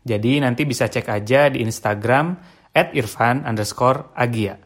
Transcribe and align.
jadi 0.00 0.40
nanti 0.40 0.64
bisa 0.64 0.88
cek 0.88 1.06
aja 1.12 1.52
di 1.52 1.60
Instagram 1.60 2.40
at 2.72 2.96
irfan 2.96 3.44
underscore 3.44 4.14
agia. 4.16 4.56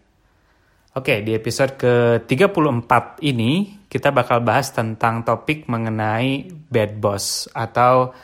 Oke, 0.94 1.26
di 1.26 1.34
episode 1.34 1.74
ke-34 1.74 3.18
ini 3.26 3.82
kita 3.90 4.14
bakal 4.14 4.46
bahas 4.46 4.70
tentang 4.70 5.26
topik 5.26 5.66
mengenai 5.66 6.46
bad 6.70 7.02
boss 7.02 7.50
atau 7.50 8.14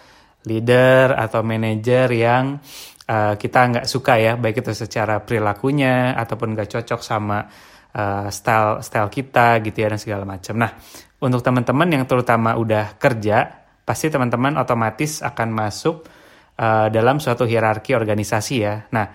leader 0.46 1.18
atau 1.18 1.42
manager 1.42 2.06
yang 2.14 2.62
uh, 3.10 3.34
kita 3.34 3.60
nggak 3.74 3.86
suka 3.90 4.22
ya, 4.22 4.32
baik 4.38 4.62
itu 4.62 4.70
secara 4.70 5.18
perilakunya 5.18 6.14
ataupun 6.14 6.54
nggak 6.54 6.70
cocok 6.78 7.00
sama 7.02 7.42
uh, 7.90 8.30
style 8.30 8.86
style 8.86 9.10
kita 9.10 9.58
gitu 9.66 9.82
ya 9.82 9.90
dan 9.90 9.98
segala 9.98 10.22
macam. 10.22 10.54
Nah, 10.54 10.70
untuk 11.18 11.42
teman-teman 11.42 11.90
yang 11.90 12.04
terutama 12.06 12.54
udah 12.54 12.94
kerja, 13.02 13.66
pasti 13.82 14.14
teman-teman 14.14 14.54
otomatis 14.62 15.26
akan 15.26 15.48
masuk 15.50 16.06
uh, 16.60 16.92
dalam 16.92 17.16
suatu 17.16 17.48
hierarki 17.48 17.96
organisasi 17.96 18.54
ya. 18.60 18.84
Nah, 18.92 19.06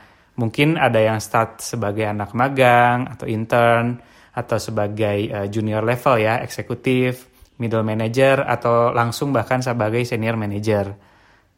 mungkin 0.42 0.82
ada 0.82 0.98
yang 0.98 1.22
start 1.22 1.62
sebagai 1.62 2.10
anak 2.10 2.34
magang 2.34 3.06
atau 3.06 3.30
intern 3.30 4.02
atau 4.34 4.58
sebagai 4.58 5.30
uh, 5.30 5.48
junior 5.48 5.86
level 5.86 6.18
ya, 6.18 6.42
eksekutif, 6.42 7.30
middle 7.62 7.86
manager 7.86 8.44
atau 8.44 8.92
langsung 8.92 9.32
bahkan 9.32 9.62
sebagai 9.64 10.04
senior 10.04 10.36
manager. 10.36 10.92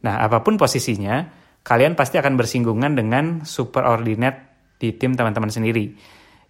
Nah, 0.05 0.21
apa 0.21 0.45
pun 0.45 0.59
posisinya, 0.59 1.25
kalian 1.65 1.97
pasti 1.97 2.21
akan 2.21 2.37
bersinggungan 2.37 2.93
dengan 2.93 3.41
superordinate 3.47 4.75
di 4.77 4.93
tim 4.93 5.17
teman-teman 5.17 5.49
sendiri. 5.49 5.89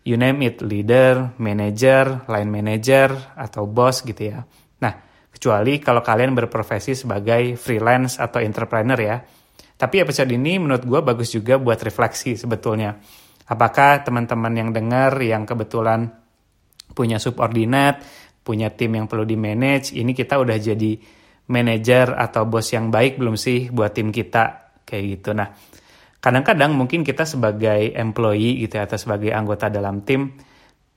You 0.04 0.20
name 0.20 0.44
it, 0.44 0.64
leader, 0.64 1.36
manager, 1.40 2.28
line 2.28 2.52
manager, 2.52 3.12
atau 3.36 3.68
boss 3.68 4.04
gitu 4.04 4.36
ya. 4.36 4.44
Nah, 4.84 5.07
kecuali 5.38 5.78
kalau 5.78 6.02
kalian 6.02 6.34
berprofesi 6.34 6.98
sebagai 6.98 7.54
freelance 7.54 8.18
atau 8.18 8.42
entrepreneur 8.42 8.98
ya. 8.98 9.22
Tapi 9.78 10.02
episode 10.02 10.34
ini 10.34 10.58
menurut 10.58 10.82
gue 10.82 11.00
bagus 11.06 11.30
juga 11.30 11.62
buat 11.62 11.78
refleksi 11.78 12.34
sebetulnya. 12.34 12.98
Apakah 13.48 14.02
teman-teman 14.02 14.52
yang 14.58 14.70
dengar 14.74 15.14
yang 15.22 15.46
kebetulan 15.46 16.10
punya 16.98 17.22
subordinat, 17.22 18.02
punya 18.42 18.74
tim 18.74 18.98
yang 18.98 19.06
perlu 19.06 19.24
di 19.24 19.38
manage, 19.38 19.94
ini 19.94 20.18
kita 20.18 20.42
udah 20.42 20.58
jadi 20.58 20.98
manager 21.54 22.18
atau 22.18 22.50
bos 22.50 22.68
yang 22.74 22.90
baik 22.90 23.22
belum 23.22 23.38
sih 23.38 23.70
buat 23.70 23.94
tim 23.94 24.10
kita 24.10 24.74
kayak 24.84 25.04
gitu. 25.22 25.38
Nah, 25.38 25.54
kadang-kadang 26.18 26.74
mungkin 26.74 27.06
kita 27.06 27.24
sebagai 27.24 27.94
employee 27.94 28.66
gitu 28.66 28.82
ya, 28.82 28.90
atau 28.90 28.98
sebagai 28.98 29.32
anggota 29.32 29.70
dalam 29.70 30.02
tim 30.02 30.34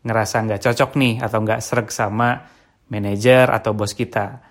ngerasa 0.00 0.48
nggak 0.48 0.60
cocok 0.64 0.90
nih 0.96 1.14
atau 1.20 1.38
nggak 1.44 1.60
serg 1.60 1.92
sama 1.92 2.40
manajer 2.90 3.46
atau 3.48 3.72
bos 3.72 3.94
kita. 3.94 4.42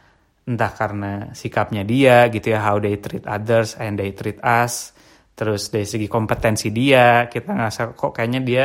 Entah 0.50 0.74
karena 0.74 1.30
sikapnya 1.36 1.86
dia 1.86 2.26
gitu 2.34 2.50
ya, 2.50 2.66
how 2.66 2.82
they 2.82 2.98
treat 2.98 3.28
others 3.30 3.78
and 3.78 4.02
they 4.02 4.16
treat 4.16 4.42
us. 4.42 4.96
Terus 5.38 5.70
dari 5.70 5.86
segi 5.86 6.08
kompetensi 6.10 6.74
dia, 6.74 7.30
kita 7.30 7.54
ngerasa 7.54 7.94
kok 7.94 8.12
kayaknya 8.12 8.42
dia 8.42 8.64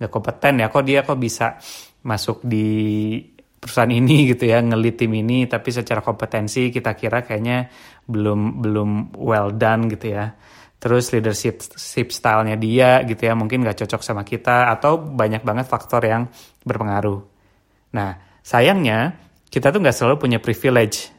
nggak 0.00 0.10
kompeten 0.10 0.64
ya, 0.64 0.66
kok 0.72 0.84
dia 0.84 1.00
kok 1.06 1.20
bisa 1.20 1.60
masuk 2.02 2.42
di 2.42 3.20
perusahaan 3.60 3.92
ini 3.92 4.24
gitu 4.34 4.48
ya, 4.48 4.58
ngelit 4.64 4.96
tim 5.00 5.12
ini, 5.14 5.46
tapi 5.46 5.68
secara 5.70 6.00
kompetensi 6.00 6.72
kita 6.72 6.96
kira 6.96 7.22
kayaknya 7.22 7.68
belum 8.08 8.64
belum 8.64 8.90
well 9.20 9.52
done 9.54 9.86
gitu 9.92 10.16
ya. 10.16 10.34
Terus 10.80 11.12
leadership 11.12 11.60
style-nya 12.08 12.56
dia 12.56 13.04
gitu 13.04 13.20
ya, 13.20 13.36
mungkin 13.36 13.60
nggak 13.60 13.84
cocok 13.84 14.00
sama 14.00 14.24
kita, 14.24 14.72
atau 14.72 14.96
banyak 14.96 15.44
banget 15.44 15.68
faktor 15.68 16.00
yang 16.08 16.24
berpengaruh. 16.64 17.20
Nah, 17.92 18.29
Sayangnya, 18.40 19.16
kita 19.50 19.74
tuh 19.74 19.82
nggak 19.82 19.96
selalu 19.96 20.16
punya 20.16 20.38
privilege 20.38 21.10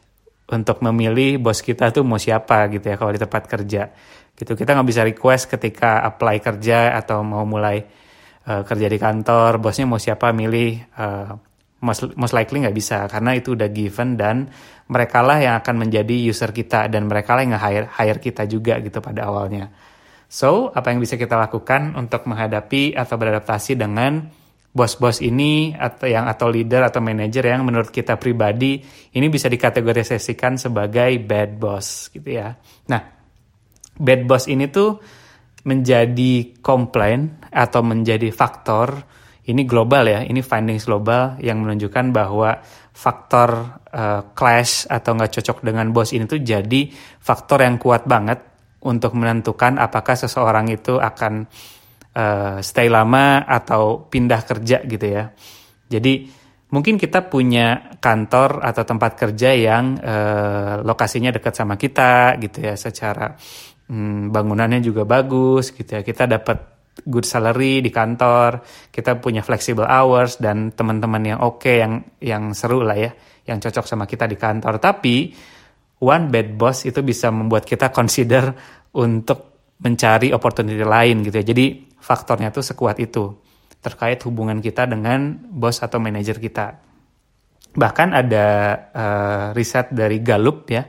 untuk 0.52 0.84
memilih 0.84 1.40
bos 1.40 1.64
kita 1.64 1.94
tuh 1.94 2.04
mau 2.04 2.20
siapa 2.20 2.68
gitu 2.72 2.84
ya 2.92 2.96
kalau 2.98 3.12
di 3.14 3.20
tempat 3.20 3.48
kerja. 3.48 3.92
Gitu 4.32 4.52
kita 4.56 4.74
nggak 4.74 4.88
bisa 4.88 5.02
request 5.04 5.48
ketika 5.52 6.02
apply 6.02 6.40
kerja 6.40 6.96
atau 6.96 7.20
mau 7.22 7.44
mulai 7.44 7.84
uh, 8.48 8.62
kerja 8.64 8.86
di 8.88 8.98
kantor, 8.98 9.60
bosnya 9.62 9.86
mau 9.86 10.00
siapa 10.00 10.32
milih 10.32 10.82
uh, 10.98 11.32
most, 11.84 12.14
most 12.16 12.34
likely 12.34 12.62
nggak 12.64 12.76
bisa 12.76 13.04
karena 13.10 13.36
itu 13.36 13.52
udah 13.58 13.68
given 13.68 14.16
dan 14.16 14.48
mereka 14.88 15.20
lah 15.20 15.38
yang 15.42 15.54
akan 15.60 15.88
menjadi 15.88 16.16
user 16.30 16.50
kita 16.54 16.86
dan 16.88 17.08
mereka 17.08 17.36
lah 17.36 17.42
yang 17.44 17.54
nge-hire 17.56 17.88
hire 17.92 18.20
kita 18.20 18.44
juga 18.48 18.78
gitu 18.80 18.98
pada 19.00 19.28
awalnya. 19.28 19.72
So, 20.32 20.72
apa 20.72 20.88
yang 20.88 21.04
bisa 21.04 21.20
kita 21.20 21.36
lakukan 21.36 21.92
untuk 21.92 22.24
menghadapi 22.24 22.96
atau 22.96 23.20
beradaptasi 23.20 23.76
dengan 23.76 24.32
bos-bos 24.72 25.20
ini 25.20 25.76
atau 25.76 26.08
yang 26.08 26.24
atau 26.24 26.48
leader 26.48 26.88
atau 26.88 27.04
manager 27.04 27.44
yang 27.44 27.60
menurut 27.60 27.92
kita 27.92 28.16
pribadi 28.16 28.80
ini 29.12 29.26
bisa 29.28 29.52
dikategorisasikan 29.52 30.56
sebagai 30.56 31.20
bad 31.20 31.60
boss 31.60 32.08
gitu 32.08 32.40
ya. 32.40 32.56
Nah, 32.88 33.02
bad 34.00 34.24
boss 34.24 34.48
ini 34.48 34.72
tuh 34.72 34.96
menjadi 35.68 36.58
komplain 36.64 37.44
atau 37.52 37.84
menjadi 37.84 38.32
faktor 38.32 39.04
ini 39.42 39.66
global 39.66 40.06
ya, 40.06 40.20
ini 40.22 40.40
findings 40.40 40.88
global 40.88 41.36
yang 41.42 41.60
menunjukkan 41.60 42.14
bahwa 42.14 42.62
faktor 42.94 43.82
uh, 43.90 44.30
clash 44.32 44.86
atau 44.86 45.18
nggak 45.18 45.32
cocok 45.36 45.58
dengan 45.66 45.90
bos 45.90 46.14
ini 46.14 46.24
tuh 46.24 46.40
jadi 46.40 46.88
faktor 47.20 47.66
yang 47.66 47.76
kuat 47.76 48.06
banget 48.06 48.38
untuk 48.82 49.18
menentukan 49.18 49.78
apakah 49.82 50.14
seseorang 50.14 50.70
itu 50.70 50.98
akan 50.98 51.46
uh, 52.16 52.58
stay 52.60 52.88
lama 52.88 53.44
atau 53.44 54.08
pindah 54.08 54.40
kerja 54.44 54.84
gitu 54.84 55.06
ya. 55.06 55.32
Jadi 55.88 56.28
mungkin 56.72 56.96
kita 56.96 57.28
punya 57.28 57.96
kantor 58.00 58.64
atau 58.64 58.82
tempat 58.88 59.12
kerja 59.16 59.52
yang 59.52 60.00
uh, 60.00 60.80
lokasinya 60.80 61.28
dekat 61.28 61.52
sama 61.52 61.76
kita 61.76 62.40
gitu 62.40 62.64
ya, 62.64 62.74
secara 62.76 63.36
um, 63.92 64.32
bangunannya 64.32 64.80
juga 64.80 65.04
bagus 65.04 65.72
gitu 65.76 66.00
ya. 66.00 66.00
Kita 66.00 66.24
dapat 66.24 66.72
good 67.08 67.24
salary 67.24 67.80
di 67.80 67.88
kantor, 67.88 68.60
kita 68.92 69.16
punya 69.16 69.40
flexible 69.40 69.88
hours 69.88 70.36
dan 70.36 70.72
teman-teman 70.76 71.22
yang 71.24 71.38
oke 71.40 71.64
okay, 71.64 71.80
yang 71.80 72.04
yang 72.20 72.52
seru 72.52 72.84
lah 72.84 72.96
ya, 72.96 73.12
yang 73.48 73.60
cocok 73.60 73.84
sama 73.88 74.04
kita 74.04 74.28
di 74.28 74.36
kantor. 74.36 74.76
Tapi 74.76 75.32
one 76.02 76.28
bad 76.28 76.56
boss 76.56 76.84
itu 76.84 77.00
bisa 77.00 77.32
membuat 77.32 77.64
kita 77.64 77.88
consider 77.92 78.52
untuk 78.96 79.52
mencari 79.82 80.30
opportunity 80.30 80.84
lain 80.84 81.24
gitu 81.26 81.36
ya. 81.42 81.46
Jadi 81.48 81.66
faktornya 82.02 82.50
tuh 82.50 82.66
sekuat 82.66 82.98
itu 82.98 83.30
terkait 83.78 84.18
hubungan 84.26 84.58
kita 84.58 84.90
dengan 84.90 85.38
bos 85.38 85.78
atau 85.82 86.02
manajer 86.02 86.42
kita. 86.42 86.82
Bahkan 87.72 88.08
ada 88.10 88.46
uh, 88.92 89.46
riset 89.54 89.94
dari 89.94 90.18
Gallup 90.20 90.66
ya, 90.70 90.86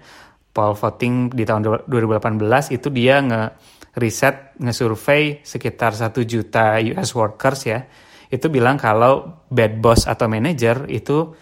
poll 0.54 0.74
voting 0.74 1.30
di 1.30 1.46
tahun 1.46 1.86
2018 1.86 2.76
itu 2.76 2.88
dia 2.90 3.22
nge 3.22 3.42
riset 3.94 4.58
nge-survey 4.58 5.46
sekitar 5.46 5.94
satu 5.94 6.26
juta 6.26 6.82
US 6.82 7.14
workers 7.14 7.62
ya. 7.66 7.80
Itu 8.30 8.50
bilang 8.50 8.82
kalau 8.82 9.46
bad 9.50 9.78
boss 9.78 10.10
atau 10.10 10.26
manager 10.26 10.90
itu 10.90 11.34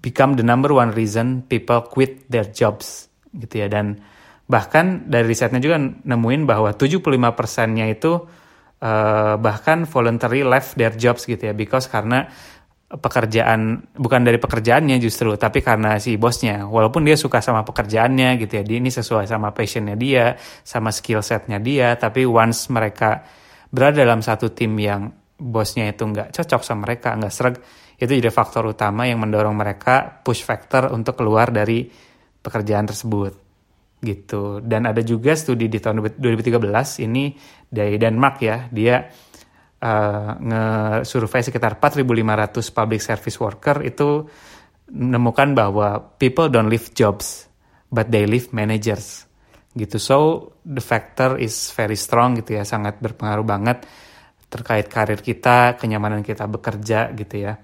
become 0.00 0.36
the 0.36 0.44
number 0.44 0.72
one 0.72 0.92
reason 0.92 1.44
people 1.44 1.84
quit 1.88 2.28
their 2.28 2.48
jobs 2.48 3.08
gitu 3.36 3.64
ya 3.64 3.68
dan 3.68 4.00
bahkan 4.46 5.10
dari 5.10 5.26
risetnya 5.26 5.58
juga 5.58 5.76
nemuin 5.82 6.46
bahwa 6.46 6.70
75 6.70 7.02
persennya 7.34 7.90
itu 7.90 8.22
uh, 8.82 9.34
bahkan 9.40 9.84
voluntary 9.88 10.42
left 10.44 10.76
their 10.76 10.92
jobs 10.92 11.24
gitu 11.24 11.40
ya 11.40 11.54
because 11.56 11.88
karena 11.88 12.28
pekerjaan 12.86 13.82
bukan 13.98 14.22
dari 14.22 14.38
pekerjaannya 14.38 15.02
justru 15.02 15.34
tapi 15.34 15.58
karena 15.58 15.98
si 15.98 16.14
bosnya 16.14 16.70
walaupun 16.70 17.02
dia 17.02 17.18
suka 17.18 17.42
sama 17.42 17.66
pekerjaannya 17.66 18.38
gitu 18.38 18.62
ya 18.62 18.62
dia 18.62 18.78
ini 18.78 18.94
sesuai 18.94 19.26
sama 19.26 19.50
passionnya 19.50 19.98
dia 19.98 20.38
sama 20.62 20.94
skill 20.94 21.18
setnya 21.18 21.58
dia 21.58 21.98
tapi 21.98 22.22
once 22.22 22.70
mereka 22.70 23.26
berada 23.74 24.06
dalam 24.06 24.22
satu 24.22 24.54
tim 24.54 24.78
yang 24.78 25.10
bosnya 25.34 25.90
itu 25.90 26.06
nggak 26.06 26.30
cocok 26.30 26.62
sama 26.62 26.86
mereka 26.86 27.18
nggak 27.18 27.34
serag 27.34 27.58
itu 27.98 28.12
jadi 28.12 28.30
faktor 28.30 28.70
utama 28.70 29.08
yang 29.08 29.18
mendorong 29.18 29.56
mereka 29.56 30.22
push 30.22 30.46
factor 30.46 30.92
untuk 30.94 31.18
keluar 31.18 31.50
dari 31.50 31.90
pekerjaan 32.38 32.86
tersebut 32.86 33.46
gitu. 34.04 34.60
Dan 34.60 34.84
ada 34.84 35.00
juga 35.00 35.32
studi 35.32 35.72
di 35.72 35.80
tahun 35.80 36.04
2013 36.20 36.60
ini 37.08 37.32
dari 37.66 37.98
Denmark 37.98 38.36
ya, 38.42 38.66
dia 38.70 39.02
uh, 39.82 40.30
nge-survey 40.38 41.42
sekitar 41.42 41.78
4.500 41.78 42.76
public 42.76 43.00
service 43.02 43.38
worker 43.42 43.76
itu 43.84 44.24
menemukan 44.90 45.50
bahwa 45.52 46.14
people 46.16 46.46
don't 46.46 46.70
leave 46.70 46.94
jobs, 46.94 47.50
but 47.90 48.06
they 48.08 48.24
leave 48.24 48.54
managers 48.54 49.26
gitu. 49.76 50.00
So 50.00 50.16
the 50.64 50.80
factor 50.80 51.36
is 51.36 51.74
very 51.74 51.98
strong 51.98 52.38
gitu 52.40 52.56
ya, 52.56 52.64
sangat 52.64 53.02
berpengaruh 53.02 53.44
banget 53.44 53.84
terkait 54.46 54.86
karir 54.86 55.20
kita, 55.20 55.74
kenyamanan 55.74 56.22
kita 56.22 56.46
bekerja 56.46 57.10
gitu 57.12 57.36
ya. 57.50 57.58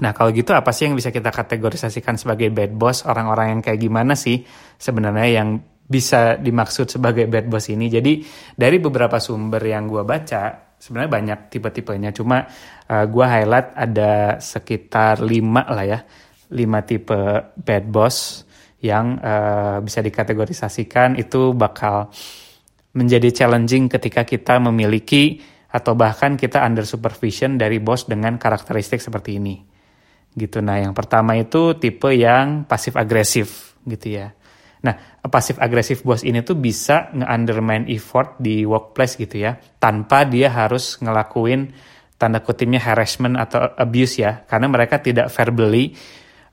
Nah 0.00 0.10
kalau 0.16 0.32
gitu 0.32 0.56
apa 0.56 0.72
sih 0.72 0.88
yang 0.88 0.96
bisa 0.96 1.12
kita 1.12 1.28
kategorisasikan 1.28 2.16
sebagai 2.16 2.48
bad 2.48 2.72
boss? 2.74 3.04
Orang-orang 3.04 3.54
yang 3.56 3.60
kayak 3.60 3.78
gimana 3.78 4.16
sih 4.16 4.40
sebenarnya 4.80 5.28
yang 5.30 5.48
bisa 5.92 6.40
dimaksud 6.40 6.88
sebagai 6.88 7.28
bad 7.28 7.52
boss 7.52 7.68
ini? 7.68 7.92
Jadi 7.92 8.24
dari 8.56 8.80
beberapa 8.80 9.20
sumber 9.20 9.60
yang 9.60 9.84
gue 9.84 10.00
baca, 10.00 10.72
sebenarnya 10.80 11.10
banyak 11.12 11.38
tipe-tipenya. 11.52 12.16
Cuma 12.16 12.48
uh, 12.88 13.04
gue 13.04 13.26
highlight 13.28 13.76
ada 13.76 14.40
sekitar 14.40 15.20
lima 15.20 15.68
lah 15.68 15.84
ya, 15.84 16.00
lima 16.56 16.80
tipe 16.80 17.52
bad 17.52 17.84
boss 17.92 18.48
yang 18.80 19.20
uh, 19.20 19.78
bisa 19.84 20.00
dikategorisasikan 20.00 21.14
itu 21.20 21.52
bakal 21.52 22.10
menjadi 22.98 23.44
challenging 23.44 23.86
ketika 23.86 24.26
kita 24.26 24.58
memiliki 24.58 25.38
atau 25.72 25.96
bahkan 25.96 26.36
kita 26.36 26.60
under 26.60 26.84
supervision 26.84 27.56
dari 27.56 27.80
bos 27.80 28.04
dengan 28.04 28.36
karakteristik 28.36 29.00
seperti 29.00 29.40
ini. 29.40 29.56
Gitu. 30.32 30.60
Nah, 30.60 30.80
yang 30.80 30.92
pertama 30.92 31.36
itu 31.36 31.76
tipe 31.80 32.12
yang 32.12 32.68
pasif 32.68 32.96
agresif 32.98 33.78
gitu 33.88 34.20
ya. 34.20 34.36
Nah, 34.82 34.94
pasif 35.30 35.62
agresif 35.62 36.02
bos 36.02 36.26
ini 36.26 36.42
tuh 36.42 36.58
bisa 36.58 37.14
nge-undermine 37.14 37.86
effort 37.94 38.34
di 38.42 38.66
workplace 38.66 39.14
gitu 39.14 39.46
ya, 39.46 39.54
tanpa 39.78 40.26
dia 40.26 40.50
harus 40.50 40.98
ngelakuin 40.98 41.70
tanda 42.18 42.42
kutipnya 42.42 42.82
harassment 42.82 43.38
atau 43.38 43.62
abuse 43.78 44.18
ya, 44.18 44.42
karena 44.46 44.66
mereka 44.66 44.98
tidak 44.98 45.30
verbally 45.30 45.94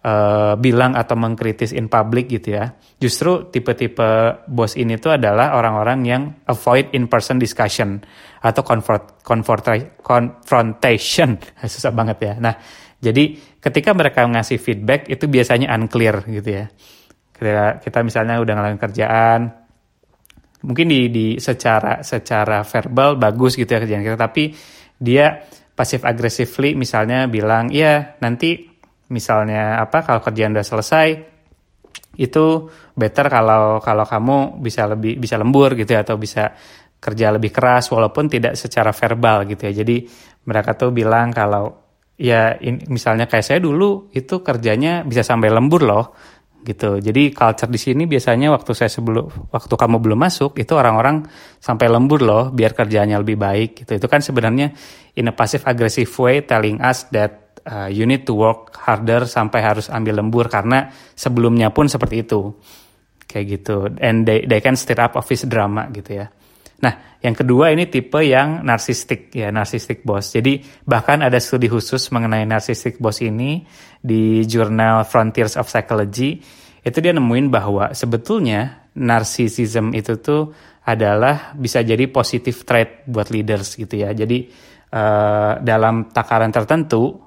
uh, 0.05 0.53
bilang 0.61 0.93
atau 0.93 1.17
mengkritis 1.17 1.73
in 1.73 1.89
public 1.89 2.29
gitu 2.29 2.57
ya. 2.57 2.77
Justru 3.01 3.49
tipe-tipe 3.49 4.43
bos 4.45 4.77
ini 4.77 5.01
tuh 5.01 5.17
adalah 5.17 5.57
orang-orang 5.57 5.99
yang 6.05 6.21
avoid 6.45 6.93
in-person 6.93 7.41
discussion 7.41 7.97
atau 8.45 8.61
confront, 8.61 9.25
confront, 9.25 9.65
confrontation. 10.05 11.41
Susah 11.65 11.91
banget 11.91 12.17
ya. 12.21 12.33
Nah, 12.37 12.53
jadi 12.99 13.35
ketika 13.57 13.95
mereka 13.95 14.27
ngasih 14.27 14.59
feedback 14.59 15.07
itu 15.07 15.25
biasanya 15.25 15.71
unclear 15.73 16.23
gitu 16.29 16.49
ya. 16.63 16.67
Kita, 17.39 17.79
kita 17.79 18.03
misalnya 18.03 18.35
udah 18.43 18.53
ngelakuin 18.59 18.81
kerjaan, 18.83 19.39
mungkin 20.67 20.85
di, 20.91 21.07
di 21.07 21.27
secara 21.39 22.03
secara 22.03 22.67
verbal 22.67 23.15
bagus 23.15 23.55
gitu 23.55 23.71
ya 23.71 23.79
kerjaan 23.79 24.03
kita, 24.03 24.19
tapi 24.19 24.51
dia 24.99 25.39
pasif 25.71 26.03
aggressively 26.03 26.75
misalnya 26.75 27.31
bilang, 27.31 27.71
ya 27.71 28.19
nanti 28.19 28.67
misalnya 29.09 29.79
apa 29.79 30.03
kalau 30.03 30.19
kerjaan 30.19 30.53
udah 30.53 30.67
selesai 30.67 31.07
itu 32.19 32.45
better 32.93 33.25
kalau 33.31 33.79
kalau 33.79 34.05
kamu 34.05 34.59
bisa 34.59 34.85
lebih 34.85 35.17
bisa 35.17 35.39
lembur 35.39 35.73
gitu 35.79 35.95
ya 35.95 36.03
atau 36.03 36.19
bisa 36.19 36.51
kerja 36.99 37.31
lebih 37.31 37.49
keras 37.55 37.87
walaupun 37.95 38.27
tidak 38.27 38.59
secara 38.59 38.91
verbal 38.91 39.47
gitu 39.47 39.71
ya. 39.71 39.73
Jadi 39.81 40.03
mereka 40.43 40.75
tuh 40.75 40.91
bilang 40.91 41.31
kalau 41.31 41.79
ya 42.19 42.59
in, 42.59 42.83
misalnya 42.91 43.23
kayak 43.31 43.47
saya 43.47 43.59
dulu 43.63 44.11
itu 44.11 44.43
kerjanya 44.43 45.07
bisa 45.07 45.23
sampai 45.23 45.47
lembur 45.47 45.81
loh 45.87 46.05
gitu. 46.63 46.99
Jadi 46.99 47.31
culture 47.31 47.71
di 47.71 47.79
sini 47.79 48.03
biasanya 48.05 48.51
waktu 48.53 48.71
saya 48.75 48.91
sebelum 48.91 49.51
waktu 49.51 49.73
kamu 49.73 49.97
belum 49.99 50.19
masuk 50.19 50.59
itu 50.59 50.73
orang-orang 50.75 51.23
sampai 51.57 51.87
lembur 51.87 52.21
loh 52.23 52.43
biar 52.51 52.75
kerjanya 52.75 53.19
lebih 53.19 53.39
baik 53.39 53.83
gitu. 53.83 53.99
Itu 53.99 54.07
kan 54.11 54.19
sebenarnya 54.19 54.71
in 55.15 55.29
a 55.29 55.33
passive 55.33 55.63
aggressive 55.67 56.09
way 56.19 56.43
telling 56.43 56.79
us 56.79 57.07
that 57.11 57.61
uh, 57.67 57.89
you 57.91 58.07
need 58.07 58.23
to 58.23 58.33
work 58.35 58.75
harder 58.75 59.27
sampai 59.27 59.59
harus 59.61 59.91
ambil 59.91 60.19
lembur 60.23 60.47
karena 60.47 60.89
sebelumnya 61.13 61.69
pun 61.75 61.91
seperti 61.91 62.23
itu 62.23 62.55
kayak 63.29 63.45
gitu 63.61 63.85
and 64.01 64.25
they 64.25 64.47
they 64.49 64.57
can 64.57 64.73
stir 64.73 64.97
up 64.97 65.13
office 65.13 65.45
drama 65.45 65.85
gitu 65.93 66.17
ya 66.17 66.27
nah 66.79 67.19
yang 67.19 67.35
kedua 67.35 67.75
ini 67.75 67.91
tipe 67.91 68.23
yang 68.23 68.63
narsistik 68.63 69.35
ya 69.35 69.51
narsistik 69.51 70.07
boss 70.07 70.31
jadi 70.31 70.63
bahkan 70.87 71.19
ada 71.19 71.35
studi 71.37 71.67
khusus 71.67 72.07
mengenai 72.15 72.47
narsistik 72.47 72.97
boss 73.03 73.19
ini 73.19 73.63
di 73.99 74.47
jurnal 74.47 75.03
Frontiers 75.03 75.59
of 75.59 75.67
Psychology. 75.67 76.39
Itu 76.79 77.03
dia 77.03 77.11
nemuin 77.11 77.51
bahwa 77.51 77.91
sebetulnya 77.91 78.87
narcissism 78.95 79.91
itu 79.91 80.15
tuh 80.23 80.55
adalah 80.87 81.53
bisa 81.53 81.83
jadi 81.83 82.07
positive 82.07 82.63
trait 82.63 83.03
buat 83.05 83.29
leaders 83.29 83.75
gitu 83.75 83.99
ya. 83.99 84.15
Jadi 84.15 84.47
uh, 84.95 85.59
dalam 85.59 86.09
takaran 86.09 86.49
tertentu 86.49 87.19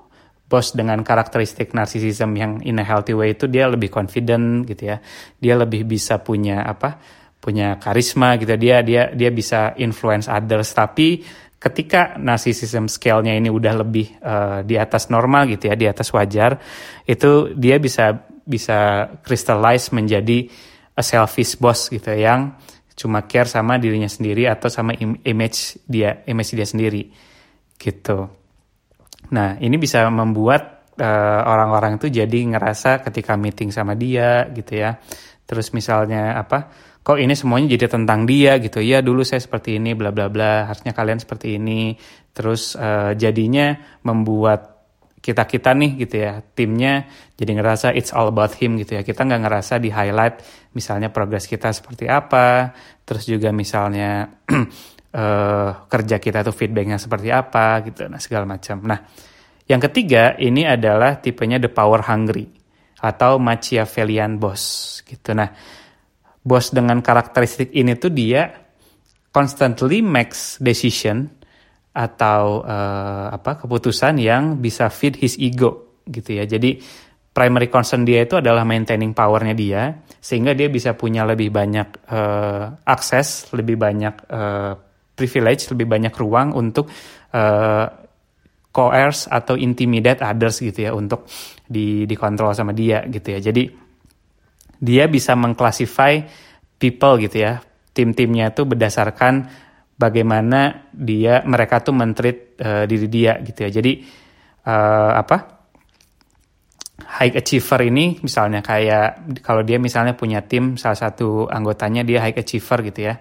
bos 0.49 0.76
dengan 0.76 1.00
karakteristik 1.00 1.72
narsisism 1.72 2.37
yang 2.37 2.60
in 2.60 2.76
a 2.81 2.84
healthy 2.84 3.16
way 3.16 3.32
itu 3.32 3.49
dia 3.49 3.69
lebih 3.69 3.93
confident 3.93 4.64
gitu 4.64 4.96
ya. 4.96 4.96
Dia 5.37 5.54
lebih 5.60 5.84
bisa 5.84 6.25
punya 6.25 6.64
apa 6.64 7.20
punya 7.43 7.75
karisma 7.83 8.39
gitu 8.39 8.55
dia 8.55 8.87
dia 8.87 9.11
dia 9.11 9.31
bisa 9.35 9.75
influence 9.83 10.31
others 10.31 10.71
tapi 10.71 11.27
ketika 11.59 12.15
narsisism 12.19 12.87
scale-nya 12.87 13.35
ini 13.35 13.50
udah 13.50 13.75
lebih 13.83 14.06
uh, 14.23 14.59
di 14.62 14.79
atas 14.79 15.11
normal 15.11 15.50
gitu 15.50 15.67
ya 15.71 15.75
di 15.75 15.91
atas 15.91 16.15
wajar 16.15 16.62
itu 17.03 17.50
dia 17.59 17.83
bisa 17.83 18.15
bisa 18.47 19.11
crystallize 19.27 19.91
menjadi 19.91 20.47
a 20.93 21.03
selfish 21.03 21.59
boss 21.59 21.91
gitu 21.91 22.15
ya, 22.15 22.31
yang 22.31 22.55
cuma 22.94 23.27
care 23.27 23.50
sama 23.50 23.79
dirinya 23.83 24.11
sendiri 24.11 24.47
atau 24.47 24.71
sama 24.71 24.95
image 25.27 25.83
dia 25.87 26.23
image 26.31 26.55
dia 26.55 26.67
sendiri 26.69 27.11
gitu 27.75 28.43
Nah, 29.33 29.56
ini 29.62 29.81
bisa 29.81 30.05
membuat 30.12 30.93
uh, 31.00 31.41
orang-orang 31.49 31.97
itu 31.97 32.12
jadi 32.12 32.38
ngerasa 32.53 33.00
ketika 33.00 33.38
meeting 33.38 33.73
sama 33.73 33.97
dia 33.97 34.50
gitu 34.53 34.83
ya. 34.83 35.00
Terus 35.49 35.73
misalnya 35.73 36.37
apa? 36.37 36.69
Kok 37.02 37.19
ini 37.19 37.34
semuanya 37.34 37.75
jadi 37.75 37.90
tentang 37.99 38.31
dia? 38.31 38.62
Gitu. 38.62 38.78
Ya, 38.78 39.02
dulu 39.02 39.26
saya 39.26 39.43
seperti 39.43 39.82
ini 39.82 39.99
bla 39.99 40.14
bla 40.14 40.31
bla, 40.31 40.70
harusnya 40.70 40.94
kalian 40.94 41.19
seperti 41.19 41.58
ini. 41.58 41.99
Terus 42.31 42.78
uh, 42.78 43.10
jadinya 43.19 43.75
membuat 44.06 44.72
kita 45.22 45.46
kita 45.46 45.70
nih 45.78 46.02
gitu 46.02 46.19
ya 46.19 46.43
timnya 46.43 47.06
jadi 47.38 47.54
ngerasa 47.54 47.94
it's 47.94 48.10
all 48.10 48.31
about 48.31 48.54
him 48.58 48.78
gitu 48.78 48.99
ya. 48.99 49.02
Kita 49.02 49.22
nggak 49.26 49.43
ngerasa 49.43 49.78
di 49.82 49.90
highlight 49.90 50.43
misalnya 50.78 51.10
progres 51.10 51.50
kita 51.50 51.75
seperti 51.75 52.06
apa. 52.06 52.70
Terus 53.02 53.26
juga 53.26 53.50
misalnya 53.50 54.31
uh, 55.10 55.70
kerja 55.93 56.22
kita 56.22 56.46
tuh 56.46 56.54
feedbacknya 56.54 57.02
seperti 57.02 57.34
apa 57.34 57.82
gitu 57.82 58.06
nah 58.06 58.22
segala 58.22 58.46
macam. 58.46 58.78
Nah 58.87 58.99
yang 59.66 59.82
ketiga 59.82 60.38
ini 60.38 60.66
adalah 60.66 61.19
tipenya 61.19 61.58
the 61.58 61.70
power 61.70 62.02
hungry 62.02 62.46
atau 63.02 63.43
Machiavellian 63.43 64.38
boss 64.38 64.99
gitu. 65.02 65.34
Nah 65.34 65.50
bos 66.43 66.75
dengan 66.75 66.99
karakteristik 67.00 67.71
ini 67.73 67.94
tuh 67.94 68.11
dia 68.11 68.50
constantly 69.31 70.02
makes 70.02 70.59
decision 70.59 71.31
atau 71.93 72.64
uh, 72.64 73.33
apa 73.33 73.62
keputusan 73.62 74.19
yang 74.19 74.59
bisa 74.59 74.88
feed 74.88 75.21
his 75.21 75.38
ego 75.38 76.02
gitu 76.09 76.40
ya 76.40 76.45
jadi 76.45 76.81
primary 77.33 77.71
concern 77.73 78.05
dia 78.05 78.25
itu 78.26 78.37
adalah 78.37 78.66
maintaining 78.66 79.16
powernya 79.16 79.55
dia 79.57 79.83
sehingga 80.21 80.52
dia 80.52 80.69
bisa 80.69 80.99
punya 80.99 81.25
lebih 81.25 81.52
banyak 81.52 82.11
uh, 82.11 82.64
akses 82.85 83.52
lebih 83.55 83.76
banyak 83.81 84.14
uh, 84.28 84.75
privilege, 85.23 85.69
lebih 85.71 85.87
banyak 85.87 86.14
ruang 86.16 86.57
untuk 86.57 86.88
uh, 87.37 87.87
coerce 88.73 89.28
atau 89.28 89.55
intimidate 89.55 90.25
others 90.25 90.64
gitu 90.64 90.88
ya 90.88 90.90
untuk 90.97 91.28
di 91.62 92.09
dikontrol 92.09 92.57
sama 92.57 92.73
dia 92.73 93.05
gitu 93.07 93.37
ya. 93.37 93.52
Jadi 93.52 93.69
dia 94.83 95.07
bisa 95.07 95.39
mengclassify 95.39 96.27
people 96.77 97.15
gitu 97.23 97.47
ya. 97.47 97.62
Tim-timnya 97.95 98.51
itu 98.51 98.67
berdasarkan 98.67 99.47
bagaimana 99.95 100.91
dia 100.91 101.47
mereka 101.47 101.79
tuh 101.79 101.95
mentreat 101.95 102.59
uh, 102.59 102.85
diri 102.91 103.07
dia 103.07 103.39
gitu 103.39 103.62
ya. 103.62 103.71
Jadi 103.71 103.93
uh, 104.67 105.12
apa? 105.15 105.62
high 107.03 107.35
achiever 107.35 107.81
ini 107.83 108.19
misalnya 108.23 108.65
kayak 108.65 109.41
kalau 109.43 109.61
dia 109.67 109.77
misalnya 109.77 110.15
punya 110.15 110.41
tim 110.47 110.79
salah 110.79 110.97
satu 110.97 111.51
anggotanya 111.51 112.07
dia 112.07 112.23
high 112.23 112.37
achiever 112.37 112.79
gitu 112.89 113.11
ya 113.11 113.15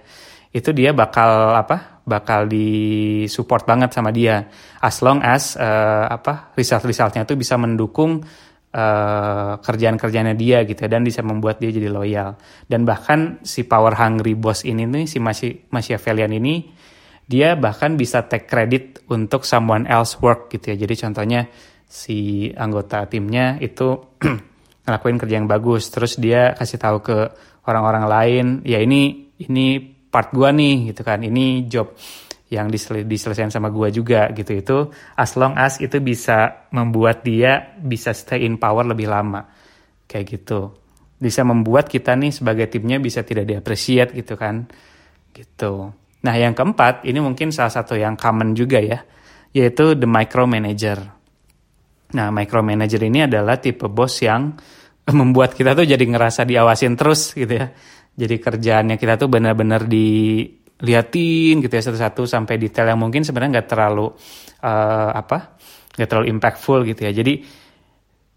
itu 0.52 0.70
dia 0.76 0.92
bakal 0.92 1.56
apa 1.56 2.04
bakal 2.04 2.44
di 2.48 3.24
support 3.32 3.64
banget 3.64 3.96
sama 3.96 4.12
dia 4.12 4.52
as 4.84 5.00
long 5.00 5.24
as 5.24 5.56
uh, 5.56 6.12
apa 6.12 6.52
result-resultnya 6.56 7.24
itu 7.24 7.40
bisa 7.40 7.56
mendukung 7.56 8.20
uh, 8.72 9.60
kerjaan-kerjaannya 9.60 10.36
dia 10.40 10.64
gitu 10.64 10.88
ya, 10.88 10.90
dan 10.90 11.04
bisa 11.04 11.22
membuat 11.22 11.60
dia 11.60 11.72
jadi 11.72 11.92
loyal. 11.92 12.36
Dan 12.66 12.88
bahkan 12.88 13.44
si 13.44 13.68
power 13.68 13.96
hungry 13.96 14.36
boss 14.36 14.64
ini 14.64 14.88
nih 14.88 15.06
si 15.08 15.20
masih 15.20 15.68
Machiavellian 15.72 16.32
ini 16.32 16.56
dia 17.32 17.56
bahkan 17.56 17.96
bisa 17.96 18.28
take 18.28 18.44
credit 18.44 19.08
untuk 19.08 19.48
someone 19.48 19.88
else 19.88 20.20
work 20.20 20.52
gitu 20.52 20.76
ya. 20.76 20.84
Jadi 20.84 20.94
contohnya 21.00 21.42
si 21.88 22.52
anggota 22.52 23.08
timnya 23.08 23.56
itu 23.64 23.96
ngelakuin 24.88 25.18
kerja 25.20 25.36
yang 25.40 25.48
bagus 25.48 25.88
terus 25.92 26.20
dia 26.20 26.52
kasih 26.56 26.80
tahu 26.80 26.98
ke 27.00 27.18
orang-orang 27.68 28.06
lain 28.10 28.46
ya 28.66 28.82
ini 28.82 29.32
ini 29.40 29.80
part 30.12 30.36
gue 30.36 30.50
nih 30.52 30.92
gitu 30.92 31.08
kan. 31.08 31.24
Ini 31.24 31.72
job 31.72 31.96
yang 32.52 32.68
disel 32.68 33.08
diselesaikan 33.08 33.48
sama 33.48 33.72
gue 33.72 33.96
juga 33.96 34.28
gitu. 34.36 34.52
Itu 34.52 34.78
as 35.16 35.40
long 35.40 35.56
as 35.56 35.80
itu 35.80 36.04
bisa 36.04 36.68
membuat 36.76 37.24
dia 37.24 37.74
bisa 37.80 38.12
stay 38.12 38.44
in 38.44 38.60
power 38.60 38.84
lebih 38.84 39.08
lama. 39.08 39.48
Kayak 40.04 40.26
gitu. 40.36 40.76
Bisa 41.16 41.48
membuat 41.48 41.88
kita 41.88 42.12
nih 42.20 42.36
sebagai 42.36 42.68
timnya 42.68 43.00
bisa 43.00 43.24
tidak 43.24 43.48
diapresiat 43.48 44.12
gitu 44.12 44.36
kan. 44.36 44.68
Gitu. 45.32 45.96
Nah 46.22 46.36
yang 46.36 46.52
keempat 46.52 47.08
ini 47.08 47.24
mungkin 47.24 47.56
salah 47.56 47.72
satu 47.72 47.96
yang 47.96 48.20
common 48.20 48.52
juga 48.52 48.84
ya 48.84 49.00
yaitu 49.56 49.96
the 49.96 50.08
micromanager. 50.08 51.00
Nah 52.12 52.28
micromanager 52.36 53.00
ini 53.08 53.28
adalah 53.28 53.60
tipe 53.64 53.88
bos 53.88 54.20
yang 54.20 54.60
membuat 55.20 55.56
kita 55.56 55.72
tuh 55.72 55.88
jadi 55.88 56.04
ngerasa 56.04 56.44
diawasin 56.44 57.00
terus 57.00 57.32
gitu 57.32 57.64
ya. 57.64 57.72
Jadi 58.12 58.36
kerjaannya 58.44 59.00
kita 59.00 59.16
tuh 59.16 59.32
benar-benar 59.32 59.88
diliatin 60.82 61.62
gitu 61.62 61.72
ya 61.72 61.84
satu-satu 61.86 62.26
sampai 62.26 62.58
detail 62.58 62.90
yang 62.90 63.00
mungkin 63.00 63.22
sebenarnya 63.22 63.62
nggak 63.62 63.70
terlalu 63.70 64.10
uh, 64.66 65.12
apa 65.14 65.62
nggak 65.96 66.10
terlalu 66.10 66.28
impactful 66.34 66.82
gitu 66.90 67.02
ya. 67.06 67.12
Jadi 67.14 67.34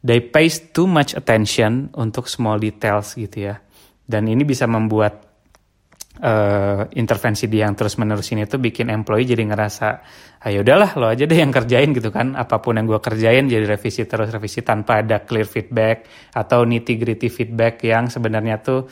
they 0.05 0.21
pay 0.21 0.53
too 0.71 0.85
much 0.85 1.17
attention 1.17 1.89
untuk 1.97 2.29
small 2.29 2.61
details 2.61 3.17
gitu 3.17 3.49
ya. 3.49 3.57
Dan 4.05 4.29
ini 4.29 4.45
bisa 4.45 4.69
membuat 4.69 5.25
uh, 6.21 6.85
intervensi 6.93 7.49
dia 7.49 7.65
yang 7.65 7.73
terus 7.73 7.97
menerus 7.97 8.29
ini 8.37 8.45
tuh 8.45 8.61
bikin 8.61 8.93
employee 8.93 9.25
jadi 9.25 9.49
ngerasa 9.49 9.89
ayo 10.45 10.45
ah, 10.45 10.51
ya 10.53 10.59
udahlah 10.61 10.91
lo 11.01 11.07
aja 11.09 11.25
deh 11.25 11.41
yang 11.41 11.49
kerjain 11.49 11.97
gitu 11.97 12.13
kan. 12.13 12.37
Apa 12.37 12.61
pun 12.61 12.77
yang 12.77 12.85
gue 12.85 13.01
kerjain 13.01 13.49
jadi 13.49 13.65
revisi 13.65 14.05
terus 14.05 14.29
revisi 14.29 14.61
tanpa 14.61 15.01
ada 15.01 15.25
clear 15.25 15.49
feedback 15.49 16.05
atau 16.37 16.69
nitty 16.69 17.01
gritty 17.01 17.33
feedback 17.33 17.81
yang 17.81 18.13
sebenarnya 18.13 18.61
tuh 18.61 18.85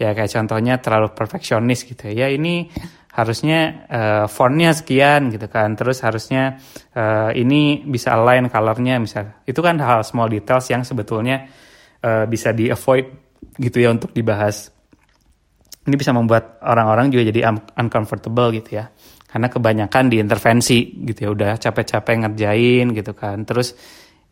ya 0.00 0.16
kayak 0.16 0.32
contohnya 0.32 0.80
terlalu 0.80 1.12
perfeksionis 1.12 1.84
gitu 1.84 2.08
ya 2.08 2.32
ini 2.32 2.72
harusnya 3.20 3.86
uh, 3.86 4.26
fontnya 4.26 4.72
sekian 4.72 5.28
gitu 5.30 5.46
kan. 5.46 5.76
Terus 5.76 6.00
harusnya 6.00 6.58
uh, 6.96 7.30
ini 7.36 7.84
bisa 7.84 8.16
align 8.16 8.48
colornya 8.48 8.96
misal. 8.96 9.44
Itu 9.44 9.60
kan 9.60 9.76
hal 9.78 10.02
small 10.02 10.32
details 10.32 10.66
yang 10.72 10.82
sebetulnya 10.82 11.46
uh, 12.00 12.24
bisa 12.24 12.56
di 12.56 12.72
avoid 12.72 13.06
gitu 13.60 13.78
ya 13.78 13.92
untuk 13.92 14.16
dibahas. 14.16 14.72
Ini 15.84 15.96
bisa 15.96 16.12
membuat 16.12 16.60
orang-orang 16.64 17.12
juga 17.12 17.28
jadi 17.28 17.48
un 17.48 17.60
uncomfortable 17.76 18.52
gitu 18.56 18.80
ya. 18.80 18.88
Karena 19.30 19.46
kebanyakan 19.46 20.10
diintervensi 20.10 21.04
gitu 21.06 21.18
ya. 21.24 21.28
Udah 21.30 21.50
capek-capek 21.60 22.26
ngerjain 22.26 22.86
gitu 22.96 23.12
kan. 23.12 23.44
Terus 23.44 23.76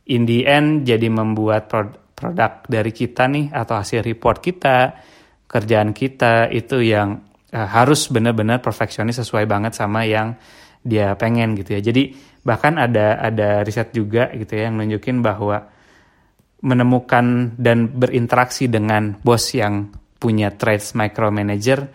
in 0.09 0.25
the 0.25 0.49
end 0.49 0.89
jadi 0.89 1.07
membuat 1.13 1.69
produk 1.69 2.65
dari 2.67 2.91
kita 2.91 3.31
nih 3.31 3.55
atau 3.55 3.79
hasil 3.79 4.03
report 4.03 4.43
kita 4.43 4.99
kerjaan 5.49 5.97
kita 5.97 6.53
itu 6.53 6.83
yang 6.85 7.28
uh, 7.53 7.69
harus 7.69 8.09
benar-benar 8.09 8.61
perfeksionis 8.65 9.21
sesuai 9.21 9.45
banget 9.49 9.77
sama 9.77 10.05
yang 10.05 10.37
dia 10.85 11.15
pengen 11.19 11.59
gitu 11.59 11.77
ya. 11.77 11.81
Jadi 11.83 12.17
bahkan 12.47 12.79
ada 12.79 13.19
ada 13.19 13.63
riset 13.67 13.93
juga 13.93 14.31
gitu 14.33 14.57
ya 14.57 14.71
yang 14.71 14.81
nunjukin 14.81 15.21
bahwa 15.21 15.69
menemukan 16.59 17.55
dan 17.55 17.93
berinteraksi 17.93 18.67
dengan 18.67 19.15
bos 19.23 19.55
yang 19.55 19.95
punya 20.19 20.51
traits 20.51 20.99
micromanager 20.99 21.87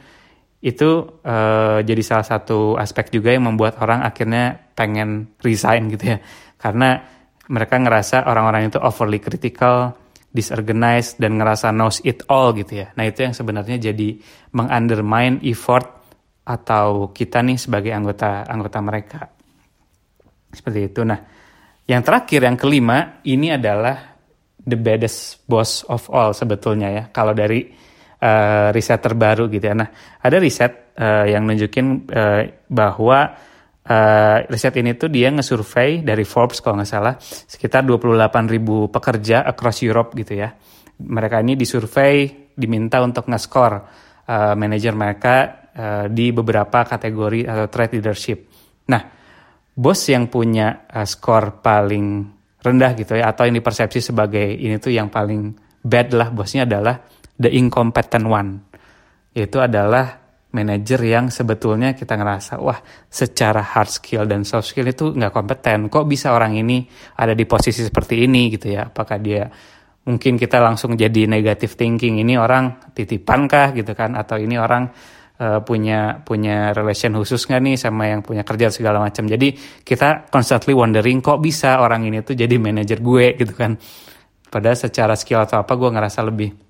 itu 0.63 1.19
uh, 1.27 1.83
jadi 1.83 1.99
salah 1.99 2.23
satu 2.23 2.79
aspek 2.79 3.11
juga 3.11 3.35
yang 3.35 3.51
membuat 3.51 3.83
orang 3.83 3.99
akhirnya 3.99 4.71
pengen 4.71 5.35
resign 5.43 5.91
gitu 5.91 6.15
ya. 6.15 6.17
Karena 6.55 7.03
mereka 7.51 7.75
ngerasa 7.75 8.23
orang-orang 8.23 8.71
itu 8.71 8.79
overly 8.79 9.19
critical, 9.19 9.91
disorganized 10.33 11.21
dan 11.21 11.37
ngerasa 11.37 11.69
knows 11.69 12.01
it 12.01 12.25
all 12.25 12.51
gitu 12.57 12.81
ya. 12.81 12.89
Nah 12.97 13.05
itu 13.05 13.21
yang 13.21 13.37
sebenarnya 13.37 13.93
jadi 13.93 14.17
mengundermine 14.57 15.45
effort 15.45 16.03
atau 16.43 17.13
kita 17.13 17.39
nih 17.45 17.55
sebagai 17.55 17.93
anggota 17.93 18.43
anggota 18.49 18.79
mereka. 18.83 19.21
Seperti 20.49 20.79
itu. 20.91 21.01
Nah, 21.05 21.21
yang 21.87 22.01
terakhir 22.01 22.43
yang 22.43 22.57
kelima 22.57 23.23
ini 23.25 23.53
adalah 23.53 24.17
the 24.59 24.75
baddest 24.75 25.45
boss 25.45 25.85
of 25.87 26.09
all 26.11 26.33
sebetulnya 26.35 26.89
ya. 26.91 27.03
Kalau 27.13 27.31
dari 27.31 27.63
uh, 28.19 28.69
riset 28.73 28.99
terbaru 28.99 29.47
gitu 29.53 29.65
ya. 29.69 29.75
Nah, 29.77 29.89
ada 30.19 30.37
riset 30.41 30.97
uh, 30.97 31.25
yang 31.29 31.47
nunjukin 31.47 32.09
uh, 32.11 32.41
bahwa 32.67 33.33
uh, 33.89 34.37
riset 34.47 34.75
ini 34.79 34.95
tuh 34.95 35.11
dia 35.11 35.27
ngesurvey 35.31 36.05
dari 36.05 36.23
Forbes 36.23 36.63
kalau 36.63 36.79
nggak 36.79 36.89
salah 36.89 37.15
sekitar 37.19 37.83
28 37.83 38.53
ribu 38.53 38.87
pekerja 38.87 39.43
across 39.43 39.83
Europe 39.83 40.15
gitu 40.15 40.39
ya. 40.39 40.51
Mereka 41.03 41.41
ini 41.43 41.57
disurvey 41.59 42.43
diminta 42.53 43.01
untuk 43.01 43.27
nge-score 43.27 43.75
uh, 44.29 44.53
manajer 44.55 44.93
mereka 44.93 45.35
uh, 45.73 46.05
di 46.07 46.29
beberapa 46.31 46.85
kategori 46.85 47.49
atau 47.49 47.65
trade 47.67 47.93
leadership. 47.99 48.39
Nah, 48.87 49.01
bos 49.73 49.99
yang 50.07 50.29
punya 50.29 50.85
uh, 50.87 51.03
skor 51.03 51.59
paling 51.59 52.29
rendah 52.63 52.91
gitu 52.95 53.19
ya 53.19 53.27
atau 53.27 53.43
yang 53.43 53.59
dipersepsi 53.59 53.99
sebagai 53.99 54.47
ini 54.47 54.79
tuh 54.79 54.95
yang 54.95 55.11
paling 55.11 55.51
bad 55.83 56.15
lah 56.15 56.31
bosnya 56.31 56.63
adalah 56.63 56.95
the 57.35 57.51
incompetent 57.51 58.23
one. 58.23 58.63
Yaitu 59.33 59.59
adalah 59.59 60.22
manajer 60.53 61.01
yang 61.01 61.33
sebetulnya 61.33 61.97
kita 61.97 62.13
ngerasa 62.13 62.61
wah 62.61 62.77
secara 63.09 63.65
hard 63.65 63.89
skill 63.89 64.23
dan 64.29 64.45
soft 64.45 64.69
skill 64.69 64.85
itu 64.85 65.09
nggak 65.11 65.33
kompeten. 65.33 65.89
Kok 65.89 66.05
bisa 66.05 66.31
orang 66.31 66.53
ini 66.53 66.85
ada 67.17 67.33
di 67.33 67.43
posisi 67.49 67.81
seperti 67.81 68.23
ini? 68.23 68.53
Gitu 68.53 68.77
ya. 68.77 68.87
Apakah 68.87 69.17
dia 69.17 69.49
mungkin 70.05 70.37
kita 70.37 70.61
langsung 70.61 70.93
jadi 70.93 71.25
negative 71.25 71.73
thinking 71.73 72.21
ini 72.21 72.37
orang 72.37 72.93
titipan 72.93 73.49
kah? 73.49 73.73
Gitu 73.73 73.97
kan. 73.97 74.13
Atau 74.13 74.37
ini 74.37 74.55
orang 74.61 74.93
uh, 75.41 75.59
punya 75.65 76.21
punya 76.21 76.69
relation 76.71 77.17
khusus 77.17 77.49
nggak 77.49 77.61
nih 77.61 77.75
sama 77.75 78.13
yang 78.13 78.21
punya 78.21 78.45
kerja 78.45 78.69
segala 78.69 79.01
macam. 79.01 79.25
Jadi 79.25 79.57
kita 79.81 80.29
constantly 80.29 80.77
wondering 80.77 81.17
kok 81.19 81.41
bisa 81.41 81.81
orang 81.81 82.05
ini 82.05 82.21
tuh 82.21 82.37
jadi 82.37 82.53
manajer 82.61 83.01
gue? 83.01 83.41
Gitu 83.41 83.57
kan. 83.57 83.73
Padahal 84.53 84.77
secara 84.77 85.17
skill 85.17 85.49
atau 85.49 85.65
apa 85.65 85.73
gue 85.73 85.89
ngerasa 85.89 86.21
lebih 86.21 86.62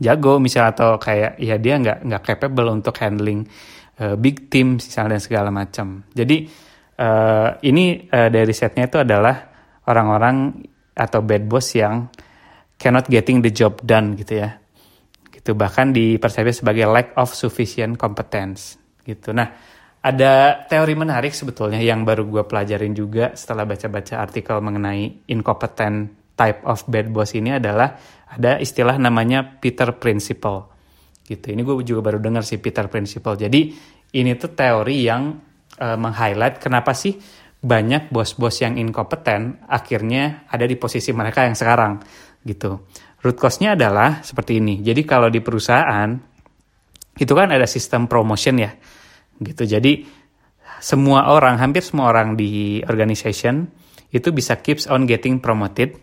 jago 0.00 0.40
misalnya 0.40 0.72
atau 0.72 0.90
kayak 0.96 1.36
ya 1.36 1.56
dia 1.60 1.76
nggak 1.76 1.98
nggak 2.08 2.22
capable 2.24 2.68
untuk 2.72 2.96
handling 3.00 3.44
uh, 4.00 4.16
big 4.16 4.48
team 4.48 4.80
misalnya 4.80 5.18
dan 5.18 5.22
segala 5.22 5.48
macam. 5.52 6.06
Jadi 6.12 6.48
uh, 7.00 7.48
ini 7.66 8.08
uh, 8.08 8.28
dari 8.32 8.54
setnya 8.56 8.88
itu 8.88 8.98
adalah 9.02 9.36
orang-orang 9.88 10.64
atau 10.92 11.20
bad 11.24 11.44
boss 11.48 11.76
yang 11.76 12.08
cannot 12.76 13.08
getting 13.08 13.44
the 13.44 13.52
job 13.52 13.80
done 13.84 14.16
gitu 14.16 14.40
ya. 14.40 14.56
Gitu 15.28 15.52
bahkan 15.58 15.90
dipersepsi 15.90 16.64
sebagai 16.64 16.88
lack 16.88 17.12
of 17.18 17.32
sufficient 17.34 17.98
competence 17.98 18.78
gitu. 19.02 19.34
Nah, 19.34 19.50
ada 20.02 20.66
teori 20.66 20.94
menarik 20.98 21.30
sebetulnya 21.30 21.78
yang 21.78 22.02
baru 22.02 22.26
gue 22.26 22.42
pelajarin 22.46 22.90
juga 22.90 23.34
setelah 23.38 23.66
baca-baca 23.66 24.18
artikel 24.18 24.58
mengenai 24.58 25.30
incompetent 25.30 26.10
type 26.34 26.60
of 26.66 26.82
bad 26.90 27.06
boss 27.14 27.38
ini 27.38 27.54
adalah 27.54 27.94
ada 28.32 28.56
istilah 28.56 28.96
namanya 28.96 29.60
Peter 29.60 29.92
Principle. 30.00 30.72
Gitu. 31.22 31.52
Ini 31.52 31.60
gue 31.60 31.74
juga 31.84 32.12
baru 32.12 32.18
dengar 32.18 32.42
sih 32.42 32.56
Peter 32.58 32.88
Principle. 32.88 33.36
Jadi 33.36 33.60
ini 34.16 34.30
tuh 34.36 34.52
teori 34.56 34.96
yang 35.04 35.36
uh, 35.80 35.96
meng-highlight 35.96 36.60
kenapa 36.60 36.96
sih 36.96 37.16
banyak 37.62 38.10
bos-bos 38.10 38.58
yang 38.58 38.74
inkompeten 38.74 39.62
akhirnya 39.70 40.50
ada 40.50 40.66
di 40.66 40.74
posisi 40.74 41.14
mereka 41.14 41.46
yang 41.46 41.54
sekarang 41.54 42.02
gitu. 42.42 42.90
Root 43.22 43.38
cause-nya 43.38 43.78
adalah 43.78 44.18
seperti 44.26 44.58
ini. 44.58 44.82
Jadi 44.82 45.06
kalau 45.06 45.30
di 45.30 45.38
perusahaan 45.38 46.10
itu 47.14 47.32
kan 47.38 47.54
ada 47.54 47.70
sistem 47.70 48.10
promotion 48.10 48.58
ya. 48.58 48.74
Gitu. 49.38 49.62
Jadi 49.62 50.02
semua 50.82 51.30
orang, 51.30 51.62
hampir 51.62 51.86
semua 51.86 52.10
orang 52.10 52.34
di 52.34 52.82
organization 52.82 53.70
itu 54.10 54.34
bisa 54.34 54.58
keeps 54.58 54.90
on 54.90 55.06
getting 55.06 55.38
promoted 55.38 55.94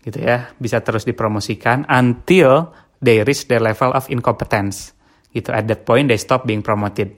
gitu 0.00 0.18
ya 0.20 0.52
bisa 0.56 0.80
terus 0.80 1.04
dipromosikan 1.04 1.84
until 1.88 2.72
they 3.00 3.20
reach 3.24 3.48
their 3.48 3.60
level 3.60 3.92
of 3.92 4.08
incompetence. 4.08 4.96
Gitu 5.30 5.52
at 5.54 5.68
that 5.68 5.86
point 5.86 6.08
they 6.08 6.18
stop 6.18 6.44
being 6.48 6.64
promoted. 6.64 7.14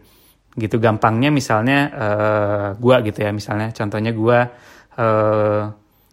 Gitu 0.52 0.76
gampangnya 0.76 1.32
misalnya 1.32 1.78
uh, 1.94 2.68
gua 2.76 3.00
gitu 3.00 3.24
ya 3.24 3.30
misalnya 3.32 3.72
contohnya 3.72 4.12
gua 4.12 4.38
uh, 4.98 5.62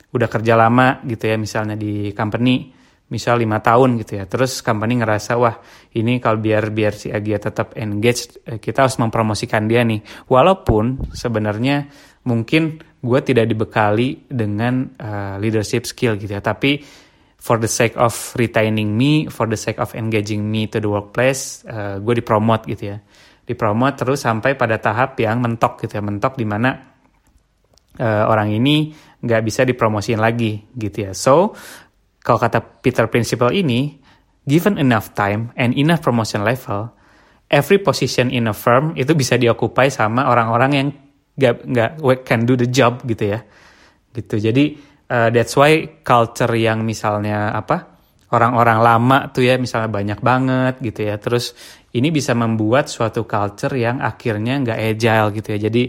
udah 0.10 0.30
kerja 0.32 0.58
lama 0.58 1.06
gitu 1.06 1.30
ya 1.30 1.38
misalnya 1.38 1.78
di 1.78 2.16
company 2.18 2.74
misal 3.10 3.42
lima 3.42 3.60
tahun 3.60 4.00
gitu 4.00 4.22
ya. 4.22 4.26
Terus 4.30 4.62
company 4.62 5.02
ngerasa 5.02 5.36
wah 5.36 5.58
ini 5.98 6.22
kalau 6.22 6.38
biar 6.38 6.70
biar 6.70 6.94
si 6.94 7.10
Agia 7.10 7.42
tetap 7.42 7.74
engaged 7.76 8.46
eh, 8.46 8.62
kita 8.62 8.86
harus 8.86 8.98
mempromosikan 9.02 9.66
dia 9.66 9.82
nih. 9.82 10.02
Walaupun 10.30 11.14
sebenarnya 11.14 11.90
mungkin 12.26 12.80
gue 13.00 13.20
tidak 13.24 13.48
dibekali 13.48 14.28
dengan 14.28 14.92
uh, 15.00 15.36
leadership 15.40 15.88
skill 15.88 16.20
gitu 16.20 16.36
ya. 16.36 16.44
Tapi 16.44 16.84
for 17.40 17.56
the 17.56 17.72
sake 17.72 17.96
of 17.96 18.12
retaining 18.36 18.92
me 19.00 19.32
for 19.32 19.48
the 19.48 19.56
sake 19.56 19.80
of 19.80 19.96
engaging 19.96 20.44
me 20.44 20.68
to 20.68 20.84
the 20.84 20.92
workplace 20.92 21.64
uh, 21.72 21.96
gue 22.04 22.20
dipromot 22.20 22.68
gitu 22.68 22.96
ya. 22.96 22.98
Dipromot 23.48 23.96
terus 23.96 24.22
sampai 24.22 24.54
pada 24.60 24.78
tahap 24.78 25.16
yang 25.18 25.40
mentok 25.40 25.80
gitu 25.82 25.98
ya. 25.98 26.04
Mentok 26.04 26.36
di 26.36 26.46
mana 26.46 26.76
uh, 27.98 28.24
orang 28.28 28.52
ini 28.52 28.92
nggak 29.24 29.42
bisa 29.42 29.64
dipromosin 29.64 30.20
lagi 30.20 30.60
gitu 30.76 31.10
ya. 31.10 31.12
So 31.16 31.56
kalau 32.20 32.40
kata 32.40 32.84
Peter 32.84 33.08
Principle 33.08 33.56
ini 33.56 33.96
given 34.44 34.76
enough 34.76 35.16
time 35.16 35.56
and 35.56 35.72
enough 35.80 36.04
promotion 36.04 36.44
level 36.44 36.92
every 37.50 37.82
position 37.82 38.30
in 38.30 38.46
a 38.46 38.54
firm 38.54 38.94
itu 38.94 39.18
bisa 39.18 39.36
diokupai 39.36 39.90
sama 39.90 40.30
orang-orang 40.30 40.72
yang 40.78 40.88
nggak 41.40 41.56
nggak 41.64 41.92
can 42.28 42.44
do 42.44 42.60
the 42.60 42.68
job 42.68 43.00
gitu 43.08 43.32
ya. 43.32 43.40
Gitu. 44.12 44.36
Jadi 44.44 44.76
uh, 45.08 45.30
that's 45.32 45.56
why 45.56 46.04
culture 46.04 46.52
yang 46.60 46.84
misalnya 46.84 47.56
apa 47.56 47.98
orang-orang 48.30 48.80
lama 48.84 49.18
tuh 49.34 49.48
ya 49.48 49.56
misalnya 49.58 49.90
banyak 49.90 50.20
banget 50.20 50.74
gitu 50.84 51.08
ya. 51.08 51.16
Terus 51.18 51.56
ini 51.96 52.14
bisa 52.14 52.38
membuat 52.38 52.92
suatu 52.92 53.26
culture 53.26 53.74
yang 53.74 54.04
akhirnya 54.04 54.60
nggak 54.62 54.80
agile 54.80 55.28
gitu 55.34 55.48
ya. 55.56 55.60
Jadi 55.72 55.84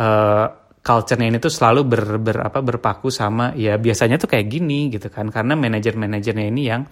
uh, 0.00 0.46
culture-nya 0.86 1.26
ini 1.26 1.38
tuh 1.42 1.50
selalu 1.50 1.80
ber, 1.82 2.02
ber 2.22 2.36
apa 2.46 2.62
berpaku 2.62 3.10
sama 3.10 3.50
ya 3.58 3.74
biasanya 3.74 4.18
tuh 4.18 4.30
kayak 4.30 4.46
gini 4.50 4.90
gitu 4.90 5.12
kan. 5.12 5.30
Karena 5.30 5.54
manajer-manajernya 5.54 6.46
ini 6.50 6.62
yang 6.66 6.82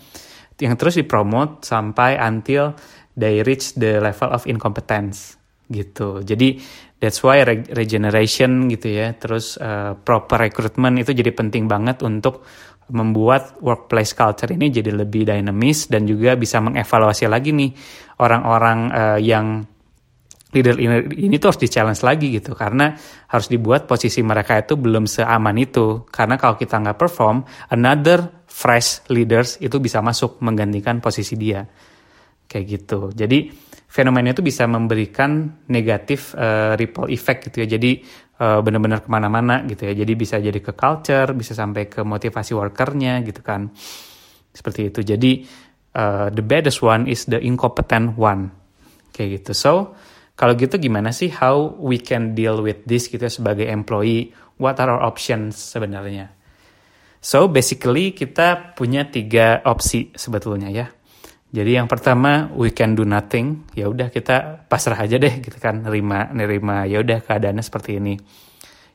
yang 0.54 0.74
terus 0.78 0.94
dipromot 0.94 1.66
sampai 1.66 2.14
until 2.14 2.78
they 3.18 3.42
reach 3.42 3.74
the 3.74 3.98
level 3.98 4.30
of 4.30 4.46
incompetence 4.46 5.38
gitu. 5.66 6.22
Jadi 6.22 6.60
that's 7.04 7.20
why 7.20 7.44
regeneration 7.76 8.72
gitu 8.72 8.88
ya, 8.96 9.12
terus 9.12 9.60
uh, 9.60 9.92
proper 9.92 10.48
recruitment 10.48 10.96
itu 11.04 11.12
jadi 11.12 11.36
penting 11.36 11.68
banget 11.68 12.00
untuk 12.00 12.48
membuat 12.88 13.60
workplace 13.60 14.16
culture 14.16 14.48
ini 14.48 14.72
jadi 14.72 14.92
lebih 14.92 15.28
dinamis 15.28 15.88
dan 15.88 16.08
juga 16.08 16.36
bisa 16.36 16.60
mengevaluasi 16.64 17.28
lagi 17.28 17.52
nih 17.52 17.72
orang-orang 18.20 18.78
uh, 18.92 19.18
yang 19.20 19.64
leader 20.54 20.78
ini, 20.78 21.26
ini 21.26 21.34
tuh 21.42 21.50
harus 21.50 21.60
di-challenge 21.66 22.02
lagi 22.06 22.30
gitu. 22.30 22.54
Karena 22.54 22.94
harus 23.28 23.50
dibuat 23.50 23.90
posisi 23.90 24.22
mereka 24.22 24.62
itu 24.62 24.78
belum 24.78 25.10
seaman 25.10 25.58
itu. 25.58 26.06
Karena 26.06 26.38
kalau 26.38 26.54
kita 26.54 26.78
nggak 26.78 26.96
perform 26.96 27.42
another 27.74 28.46
fresh 28.46 29.02
leaders 29.10 29.58
itu 29.58 29.82
bisa 29.82 29.98
masuk 29.98 30.38
menggantikan 30.40 31.02
posisi 31.02 31.34
dia. 31.34 31.66
Kayak 32.46 32.64
gitu. 32.70 33.10
Jadi 33.10 33.50
fenomena 33.94 34.34
itu 34.34 34.42
bisa 34.42 34.66
memberikan 34.66 35.62
negatif 35.70 36.34
uh, 36.34 36.74
ripple 36.74 37.06
effect 37.14 37.46
gitu 37.46 37.62
ya. 37.62 37.78
Jadi 37.78 38.02
uh, 38.42 38.58
benar-benar 38.58 39.06
ke 39.06 39.08
mana-mana 39.08 39.62
gitu 39.70 39.86
ya. 39.86 39.94
Jadi 39.94 40.12
bisa 40.18 40.42
jadi 40.42 40.58
ke 40.58 40.74
culture, 40.74 41.30
bisa 41.30 41.54
sampai 41.54 41.86
ke 41.86 42.02
motivasi 42.02 42.58
workernya 42.58 43.22
gitu 43.22 43.38
kan. 43.46 43.70
Seperti 44.50 44.90
itu. 44.90 45.06
Jadi 45.06 45.46
uh, 45.94 46.26
the 46.34 46.42
baddest 46.42 46.82
one 46.82 47.06
is 47.06 47.30
the 47.30 47.38
incompetent 47.38 48.18
one. 48.18 48.50
Kayak 49.14 49.46
gitu. 49.46 49.52
So 49.54 49.72
kalau 50.34 50.58
gitu 50.58 50.74
gimana 50.82 51.14
sih 51.14 51.30
how 51.30 51.78
we 51.78 52.02
can 52.02 52.34
deal 52.34 52.66
with 52.66 52.82
this 52.90 53.06
gitu 53.06 53.22
ya 53.22 53.30
sebagai 53.30 53.70
employee? 53.70 54.34
What 54.58 54.82
are 54.82 54.90
our 54.90 55.06
options 55.06 55.54
sebenarnya? 55.54 56.34
So 57.22 57.46
basically 57.46 58.10
kita 58.10 58.74
punya 58.74 59.06
tiga 59.06 59.62
opsi 59.62 60.10
sebetulnya 60.18 60.74
ya. 60.74 60.90
Jadi 61.54 61.78
yang 61.78 61.86
pertama 61.86 62.50
we 62.50 62.74
can 62.74 62.98
do 62.98 63.06
nothing, 63.06 63.62
ya 63.78 63.86
udah 63.86 64.10
kita 64.10 64.66
pasrah 64.66 64.98
aja 64.98 65.22
deh 65.22 65.38
gitu 65.38 65.54
kan, 65.62 65.86
nerima 65.86 66.34
nerima 66.34 66.82
ya 66.82 66.98
udah 66.98 67.22
keadaannya 67.22 67.62
seperti 67.62 68.02
ini. 68.02 68.18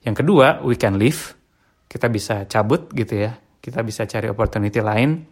Yang 0.03 0.15
kedua 0.19 0.59
we 0.67 0.75
can 0.75 0.99
leave, 0.99 1.39
kita 1.87 2.11
bisa 2.11 2.43
cabut 2.51 2.91
gitu 2.91 3.15
ya, 3.15 3.39
kita 3.63 3.79
bisa 3.79 4.03
cari 4.03 4.27
opportunity 4.27 4.83
lain. 4.83 5.23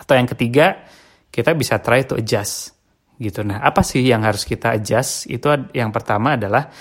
Atau 0.00 0.16
yang 0.16 0.24
ketiga 0.24 0.88
kita 1.28 1.52
bisa 1.52 1.84
try 1.84 2.08
to 2.08 2.16
adjust 2.16 2.80
gitu. 3.20 3.44
Nah 3.44 3.60
apa 3.60 3.84
sih 3.84 4.00
yang 4.00 4.24
harus 4.24 4.48
kita 4.48 4.72
adjust? 4.72 5.28
Itu 5.28 5.52
yang 5.76 5.92
pertama 5.92 6.40
adalah 6.40 6.72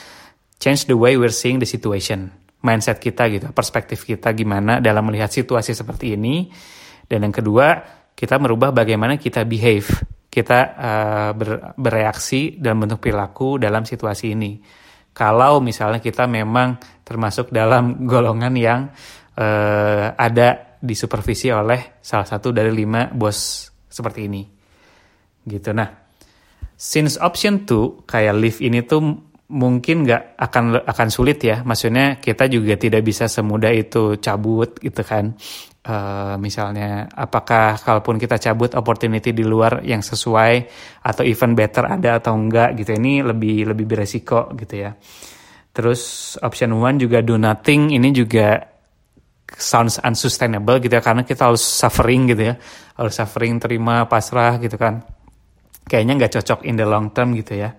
change 0.64 0.88
the 0.88 0.96
way 0.96 1.20
we're 1.20 1.28
seeing 1.28 1.60
the 1.60 1.68
situation, 1.68 2.32
mindset 2.64 3.04
kita 3.04 3.28
gitu, 3.28 3.52
perspektif 3.52 4.08
kita 4.08 4.32
gimana 4.32 4.80
dalam 4.80 5.12
melihat 5.12 5.28
situasi 5.28 5.76
seperti 5.76 6.16
ini. 6.16 6.48
Dan 7.04 7.28
yang 7.28 7.36
kedua 7.36 8.00
kita 8.22 8.38
merubah 8.38 8.70
bagaimana 8.70 9.18
kita 9.18 9.42
behave, 9.50 9.90
kita 10.30 10.60
uh, 10.78 11.32
ber, 11.34 11.74
bereaksi 11.74 12.54
dalam 12.62 12.86
bentuk 12.86 13.02
perilaku 13.02 13.58
dalam 13.58 13.82
situasi 13.82 14.38
ini. 14.38 14.62
Kalau 15.10 15.58
misalnya 15.58 15.98
kita 15.98 16.30
memang 16.30 16.78
termasuk 17.02 17.50
dalam 17.50 17.98
golongan 18.12 18.54
yang 18.54 18.82
uh, 19.42 20.14
ada 20.14 20.78
di 20.78 20.94
supervisi 20.94 21.50
oleh 21.50 21.98
salah 21.98 22.30
satu 22.30 22.54
dari 22.54 22.70
lima 22.70 23.10
bos 23.10 23.66
seperti 23.90 24.30
ini, 24.30 24.46
gitu. 25.42 25.74
Nah, 25.74 25.90
since 26.78 27.18
option 27.18 27.66
2 27.66 28.06
kayak 28.06 28.38
live 28.38 28.60
ini 28.62 28.86
tuh 28.86 29.02
mungkin 29.52 30.08
nggak 30.08 30.40
akan 30.40 30.88
akan 30.88 31.08
sulit 31.12 31.44
ya 31.44 31.60
maksudnya 31.68 32.24
kita 32.24 32.48
juga 32.48 32.80
tidak 32.80 33.04
bisa 33.04 33.28
semudah 33.28 33.76
itu 33.76 34.16
cabut 34.24 34.80
gitu 34.80 35.04
kan 35.04 35.36
uh, 35.88 36.36
misalnya 36.38 37.10
apakah 37.10 37.80
kalaupun 37.82 38.22
kita 38.22 38.38
cabut 38.38 38.78
opportunity 38.78 39.34
di 39.34 39.42
luar 39.42 39.82
yang 39.82 40.06
sesuai 40.06 40.54
atau 41.02 41.24
even 41.26 41.58
better 41.58 41.90
ada 41.90 42.22
atau 42.22 42.38
enggak 42.38 42.78
gitu 42.78 42.94
ini 42.94 43.26
lebih 43.26 43.74
lebih 43.74 43.86
beresiko 43.90 44.54
gitu 44.54 44.76
ya. 44.86 44.92
Terus 45.72 46.36
option 46.44 46.76
one 46.76 47.00
juga 47.00 47.24
do 47.24 47.40
nothing 47.40 47.96
ini 47.96 48.12
juga 48.12 48.60
sounds 49.52 50.00
unsustainable 50.04 50.80
gitu 50.80 50.92
ya 50.92 51.04
karena 51.04 51.24
kita 51.24 51.48
harus 51.48 51.64
suffering 51.64 52.30
gitu 52.36 52.44
ya. 52.52 52.56
Harus 53.00 53.14
suffering 53.18 53.58
terima 53.58 54.06
pasrah 54.06 54.60
gitu 54.60 54.76
kan. 54.76 55.02
Kayaknya 55.88 56.14
nggak 56.24 56.34
cocok 56.40 56.60
in 56.68 56.76
the 56.78 56.86
long 56.86 57.10
term 57.16 57.34
gitu 57.34 57.58
ya. 57.58 57.74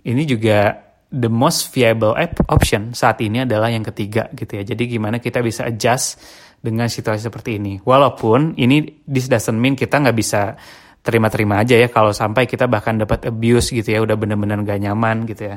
Ini 0.00 0.22
juga 0.24 0.90
the 1.10 1.28
most 1.28 1.74
viable 1.74 2.14
option 2.48 2.94
saat 2.94 3.18
ini 3.20 3.42
adalah 3.42 3.68
yang 3.68 3.84
ketiga 3.84 4.30
gitu 4.32 4.62
ya. 4.62 4.64
Jadi 4.64 4.96
gimana 4.96 5.18
kita 5.20 5.42
bisa 5.44 5.68
adjust 5.68 6.22
dengan 6.60 6.86
situasi 6.86 7.26
seperti 7.26 7.56
ini. 7.56 7.80
Walaupun 7.80 8.54
ini 8.60 9.02
this 9.08 9.26
doesn't 9.26 9.56
mean 9.56 9.74
kita 9.74 9.98
nggak 10.00 10.16
bisa 10.16 10.54
terima-terima 11.00 11.64
aja 11.64 11.80
ya 11.80 11.88
kalau 11.88 12.12
sampai 12.12 12.44
kita 12.44 12.68
bahkan 12.68 13.00
dapat 13.00 13.32
abuse 13.32 13.72
gitu 13.72 13.88
ya 13.88 14.04
udah 14.04 14.20
bener-bener 14.20 14.60
gak 14.68 14.80
nyaman 14.84 15.24
gitu 15.24 15.56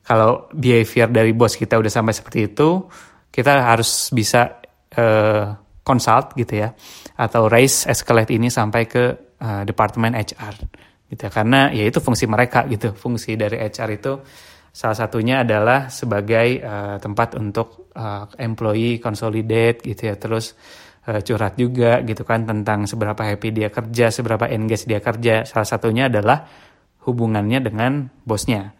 Kalau 0.00 0.48
behavior 0.56 1.12
dari 1.12 1.36
bos 1.36 1.54
kita 1.54 1.76
udah 1.76 1.92
sampai 1.92 2.16
seperti 2.16 2.48
itu, 2.48 2.88
kita 3.28 3.60
harus 3.60 4.08
bisa 4.16 4.64
uh, 4.96 5.52
consult 5.84 6.32
gitu 6.34 6.64
ya 6.64 6.72
atau 7.20 7.52
raise 7.52 7.84
escalate 7.84 8.32
ini 8.32 8.48
sampai 8.48 8.88
ke 8.88 9.04
uh, 9.36 9.62
departemen 9.68 10.16
HR 10.16 10.54
gitu 11.12 11.20
ya. 11.28 11.30
Karena 11.30 11.68
ya 11.68 11.84
itu 11.84 12.00
fungsi 12.00 12.24
mereka 12.24 12.64
gitu. 12.64 12.96
Fungsi 12.96 13.36
dari 13.36 13.60
HR 13.60 13.90
itu 13.92 14.12
Salah 14.70 14.94
satunya 14.94 15.42
adalah 15.42 15.90
sebagai 15.90 16.62
uh, 16.62 16.96
tempat 17.02 17.34
untuk 17.34 17.79
uh, 17.96 18.26
employee 18.38 18.98
consolidate 19.02 19.82
gitu 19.84 20.10
ya, 20.10 20.14
terus 20.18 20.54
uh, 21.08 21.20
curhat 21.22 21.56
juga 21.56 22.02
gitu 22.06 22.22
kan 22.22 22.46
tentang 22.46 22.86
seberapa 22.86 23.20
happy 23.20 23.48
dia 23.50 23.68
kerja, 23.70 24.10
seberapa 24.10 24.46
engage 24.50 24.86
dia 24.86 25.00
kerja. 25.02 25.46
Salah 25.46 25.68
satunya 25.68 26.06
adalah 26.06 26.46
hubungannya 27.06 27.58
dengan 27.64 28.06
bosnya. 28.26 28.74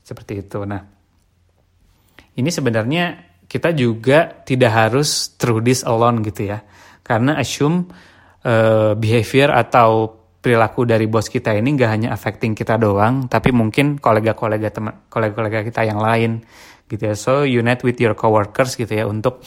Seperti 0.00 0.42
itu. 0.42 0.64
Nah, 0.66 0.82
ini 2.34 2.50
sebenarnya 2.50 3.30
kita 3.46 3.74
juga 3.74 4.42
tidak 4.46 4.72
harus 4.74 5.34
through 5.38 5.62
this 5.62 5.82
alone 5.86 6.22
gitu 6.22 6.50
ya. 6.50 6.62
Karena 7.02 7.38
assume 7.38 7.90
uh, 8.46 8.94
behavior 8.94 9.50
atau 9.50 10.18
perilaku 10.40 10.88
dari 10.88 11.04
bos 11.04 11.28
kita 11.28 11.52
ini 11.52 11.76
gak 11.76 11.90
hanya 11.90 12.08
affecting 12.16 12.56
kita 12.56 12.80
doang, 12.80 13.28
tapi 13.28 13.52
mungkin 13.52 14.00
kolega-kolega 14.00 14.72
teman 14.72 15.04
kolega-kolega 15.12 15.68
kita 15.68 15.84
yang 15.84 16.00
lain 16.00 16.40
gitu 16.90 17.06
ya. 17.06 17.14
So 17.14 17.46
unite 17.46 17.86
with 17.86 18.02
your 18.02 18.18
coworkers 18.18 18.74
gitu 18.74 18.90
ya 18.90 19.06
untuk 19.06 19.46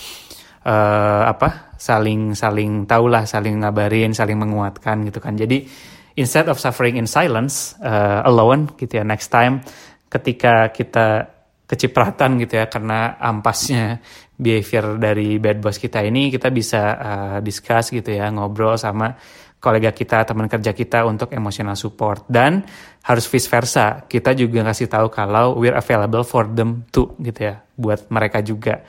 uh, 0.63 1.23
apa 1.27 1.75
saling 1.75 2.31
saling 2.39 2.87
tahulah, 2.87 3.27
saling 3.27 3.59
ngabarin, 3.59 4.15
saling 4.15 4.39
menguatkan 4.39 5.03
gitu 5.03 5.19
kan. 5.19 5.35
Jadi 5.35 5.67
instead 6.15 6.47
of 6.47 6.57
suffering 6.57 6.95
in 6.95 7.05
silence 7.09 7.75
uh, 7.83 8.23
alone 8.23 8.71
gitu 8.79 9.01
ya 9.01 9.03
next 9.03 9.27
time 9.33 9.59
ketika 10.07 10.69
kita 10.69 11.33
kecipratan 11.65 12.37
gitu 12.37 12.61
ya 12.61 12.69
karena 12.69 13.17
ampasnya 13.17 13.97
behavior 14.37 15.01
dari 15.01 15.41
bad 15.41 15.57
boss 15.57 15.81
kita 15.81 16.05
ini 16.05 16.29
kita 16.29 16.53
bisa 16.53 16.81
uh, 16.93 17.37
discuss 17.41 17.89
gitu 17.89 18.13
ya 18.13 18.29
ngobrol 18.29 18.77
sama 18.77 19.17
kolega 19.63 19.95
kita, 19.95 20.27
teman 20.27 20.51
kerja 20.51 20.75
kita 20.75 21.07
untuk 21.07 21.31
emotional 21.31 21.79
support 21.79 22.27
dan 22.27 22.67
harus 23.07 23.23
vice 23.31 23.47
versa. 23.47 24.03
Kita 24.03 24.35
juga 24.35 24.59
ngasih 24.67 24.91
tahu 24.91 25.07
kalau 25.07 25.55
we're 25.55 25.79
available 25.79 26.27
for 26.27 26.51
them 26.51 26.83
too 26.91 27.15
gitu 27.23 27.47
ya, 27.47 27.63
buat 27.79 28.11
mereka 28.11 28.43
juga. 28.43 28.83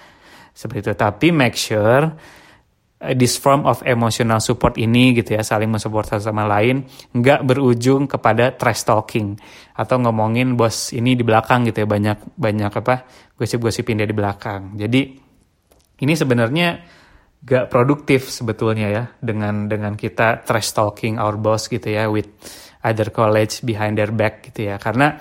Seperti 0.50 0.90
itu. 0.90 0.92
Tapi 0.98 1.30
make 1.30 1.54
sure 1.54 2.10
uh, 2.10 3.14
this 3.14 3.38
form 3.38 3.70
of 3.70 3.86
emotional 3.86 4.42
support 4.42 4.74
ini 4.74 5.14
gitu 5.14 5.38
ya, 5.38 5.46
saling 5.46 5.70
mensupport 5.70 6.10
satu 6.10 6.34
sama 6.34 6.42
lain, 6.42 6.82
nggak 7.14 7.46
berujung 7.46 8.10
kepada 8.10 8.50
trash 8.58 8.82
talking 8.82 9.38
atau 9.78 10.02
ngomongin 10.02 10.58
bos 10.58 10.90
ini 10.90 11.14
di 11.14 11.22
belakang 11.22 11.70
gitu 11.70 11.82
ya, 11.82 11.88
banyak 11.90 12.18
banyak 12.34 12.72
apa 12.74 13.06
gosip-gosipin 13.38 14.02
dia 14.02 14.10
di 14.10 14.16
belakang. 14.18 14.74
Jadi 14.74 15.22
ini 16.02 16.12
sebenarnya 16.18 16.82
gak 17.44 17.68
produktif 17.68 18.32
sebetulnya 18.32 18.88
ya 18.88 19.04
dengan 19.20 19.68
dengan 19.68 19.92
kita 19.94 20.42
trash 20.48 20.72
talking 20.72 21.20
our 21.20 21.36
boss 21.36 21.68
gitu 21.68 21.92
ya 21.92 22.08
with 22.08 22.32
other 22.80 23.12
college 23.12 23.60
behind 23.60 24.00
their 24.00 24.12
back 24.12 24.48
gitu 24.48 24.72
ya. 24.72 24.80
Karena 24.80 25.16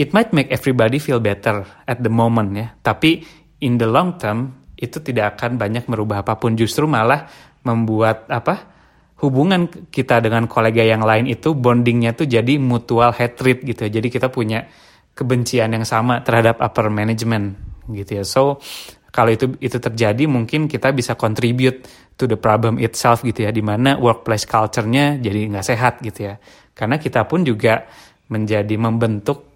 it 0.00 0.16
might 0.16 0.32
make 0.32 0.48
everybody 0.48 0.96
feel 0.96 1.20
better 1.20 1.64
at 1.84 2.00
the 2.00 2.12
moment 2.12 2.56
ya. 2.56 2.72
Tapi 2.80 3.20
in 3.60 3.76
the 3.76 3.88
long 3.88 4.16
term 4.16 4.68
itu 4.76 5.00
tidak 5.00 5.36
akan 5.40 5.60
banyak 5.60 5.88
merubah 5.88 6.24
apa 6.24 6.40
pun. 6.40 6.56
Justru 6.56 6.88
malah 6.88 7.28
membuat 7.64 8.28
apa 8.32 8.76
hubungan 9.24 9.68
kita 9.88 10.20
dengan 10.20 10.44
kolega 10.44 10.84
yang 10.84 11.00
lain 11.00 11.24
itu 11.24 11.56
bondingnya 11.56 12.12
tuh 12.12 12.28
jadi 12.28 12.60
mutual 12.60 13.12
hatred 13.12 13.64
gitu 13.64 13.88
ya. 13.88 14.00
Jadi 14.00 14.08
kita 14.12 14.28
punya 14.28 14.68
kebencian 15.16 15.72
yang 15.72 15.88
sama 15.88 16.20
terhadap 16.20 16.60
upper 16.60 16.92
management 16.92 17.56
gitu 17.88 18.20
ya. 18.20 18.24
So 18.28 18.60
kalau 19.16 19.32
itu 19.32 19.56
itu 19.64 19.80
terjadi 19.80 20.28
mungkin 20.28 20.68
kita 20.68 20.92
bisa 20.92 21.16
contribute 21.16 21.88
to 22.20 22.28
the 22.28 22.36
problem 22.36 22.76
itself 22.76 23.24
gitu 23.24 23.48
ya, 23.48 23.50
di 23.50 23.64
mana 23.64 23.96
workplace 23.96 24.44
culture-nya 24.44 25.16
jadi 25.16 25.56
nggak 25.56 25.64
sehat 25.64 26.04
gitu 26.04 26.28
ya. 26.28 26.36
Karena 26.76 27.00
kita 27.00 27.24
pun 27.24 27.40
juga 27.40 27.88
menjadi 28.28 28.76
membentuk 28.76 29.48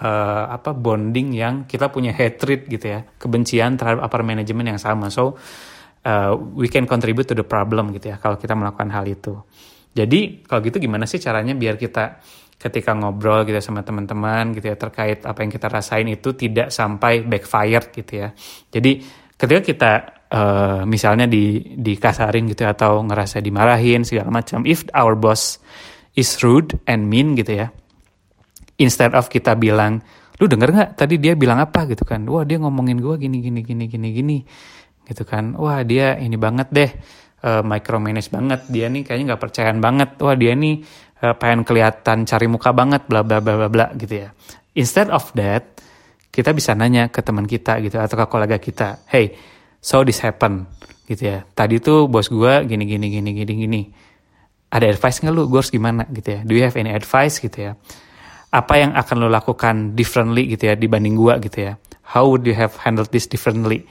uh, 0.00 0.48
apa 0.48 0.72
bonding 0.72 1.36
yang 1.36 1.68
kita 1.68 1.92
punya 1.92 2.16
hatred 2.16 2.64
gitu 2.72 2.88
ya, 2.88 3.04
kebencian 3.20 3.76
terhadap 3.76 4.00
upper 4.00 4.24
management 4.24 4.72
yang 4.72 4.80
sama. 4.80 5.12
So 5.12 5.36
uh, 6.08 6.32
we 6.56 6.72
can 6.72 6.88
contribute 6.88 7.28
to 7.28 7.36
the 7.36 7.44
problem 7.44 7.92
gitu 7.92 8.08
ya 8.08 8.16
kalau 8.16 8.40
kita 8.40 8.56
melakukan 8.56 8.88
hal 8.88 9.04
itu. 9.04 9.36
Jadi 9.92 10.48
kalau 10.48 10.64
gitu 10.64 10.80
gimana 10.80 11.04
sih 11.04 11.20
caranya 11.20 11.52
biar 11.52 11.76
kita 11.76 12.16
ketika 12.62 12.94
ngobrol 12.94 13.42
gitu 13.42 13.58
ya 13.58 13.64
sama 13.64 13.82
teman-teman 13.82 14.54
gitu 14.54 14.70
ya 14.70 14.78
terkait 14.78 15.26
apa 15.26 15.42
yang 15.42 15.50
kita 15.50 15.66
rasain 15.66 16.06
itu 16.06 16.30
tidak 16.38 16.70
sampai 16.70 17.26
backfire 17.26 17.90
gitu 17.90 18.22
ya. 18.22 18.30
Jadi 18.70 19.02
ketika 19.34 19.60
kita 19.66 19.92
uh, 20.30 20.80
misalnya 20.86 21.26
di 21.26 21.74
dikasarin 21.74 22.46
gitu 22.46 22.62
ya, 22.62 22.70
atau 22.78 23.02
ngerasa 23.02 23.42
dimarahin 23.42 24.06
segala 24.06 24.30
macam, 24.30 24.62
if 24.62 24.86
our 24.94 25.18
boss 25.18 25.58
is 26.14 26.30
rude 26.38 26.78
and 26.86 27.10
mean 27.10 27.34
gitu 27.34 27.66
ya, 27.66 27.74
instead 28.78 29.10
of 29.18 29.26
kita 29.26 29.58
bilang 29.58 29.98
lu 30.38 30.46
denger 30.46 30.70
nggak 30.70 30.90
tadi 30.94 31.18
dia 31.18 31.34
bilang 31.34 31.58
apa? 31.58 31.82
gitu 31.90 32.06
kan, 32.06 32.22
wah 32.30 32.46
dia 32.46 32.62
ngomongin 32.62 33.02
gue 33.02 33.14
gini 33.18 33.42
gini 33.42 33.60
gini 33.66 33.84
gini 33.90 34.08
gini. 34.14 34.38
Gitu 35.02 35.26
kan, 35.26 35.58
wah 35.58 35.82
dia 35.82 36.14
ini 36.14 36.38
banget 36.38 36.70
deh 36.70 36.90
uh, 37.42 37.62
micromanage 37.66 38.30
banget. 38.30 38.70
Dia 38.70 38.86
nih 38.86 39.02
kayaknya 39.02 39.34
nggak 39.34 39.42
percayaan 39.42 39.78
banget. 39.82 40.10
Wah 40.22 40.38
dia 40.38 40.54
nih 40.54 40.78
uh, 41.22 41.34
pengen 41.38 41.62
kelihatan 41.62 42.26
cari 42.26 42.46
muka 42.50 42.74
banget 42.74 43.06
bla 43.06 43.22
bla 43.22 43.38
bla 43.38 43.54
bla 43.56 43.68
bla 43.70 43.86
gitu 43.94 44.26
ya. 44.26 44.34
Instead 44.74 45.08
of 45.08 45.30
that 45.38 45.78
kita 46.34 46.50
bisa 46.50 46.74
nanya 46.74 47.08
ke 47.08 47.22
teman 47.22 47.46
kita 47.46 47.78
gitu 47.84 48.00
atau 48.00 48.16
ke 48.16 48.26
kolega 48.26 48.56
kita 48.56 49.04
hey 49.06 49.36
so 49.78 50.02
this 50.02 50.18
happen 50.20 50.66
gitu 51.06 51.22
ya. 51.28 51.38
Tadi 51.54 51.78
tuh 51.78 52.08
bos 52.08 52.26
gue 52.30 52.54
gini 52.66 52.84
gini 52.88 53.06
gini 53.12 53.30
gini 53.36 53.52
gini. 53.54 53.82
Ada 54.72 54.88
advice 54.88 55.20
nggak 55.20 55.34
lu? 55.36 55.44
Gue 55.52 55.60
harus 55.60 55.68
gimana? 55.68 56.08
Gitu 56.08 56.28
ya. 56.32 56.40
Do 56.48 56.56
you 56.56 56.64
have 56.64 56.76
any 56.80 56.96
advice? 56.96 57.36
Gitu 57.36 57.68
ya. 57.68 57.76
Apa 58.48 58.80
yang 58.80 58.96
akan 58.96 59.16
lo 59.20 59.28
lakukan 59.28 59.92
differently? 59.92 60.48
Gitu 60.48 60.72
ya 60.72 60.74
dibanding 60.78 61.12
gue 61.12 61.34
gitu 61.44 61.58
ya. 61.68 61.72
How 62.08 62.24
would 62.24 62.48
you 62.48 62.56
have 62.56 62.72
handled 62.80 63.12
this 63.12 63.28
differently? 63.28 63.84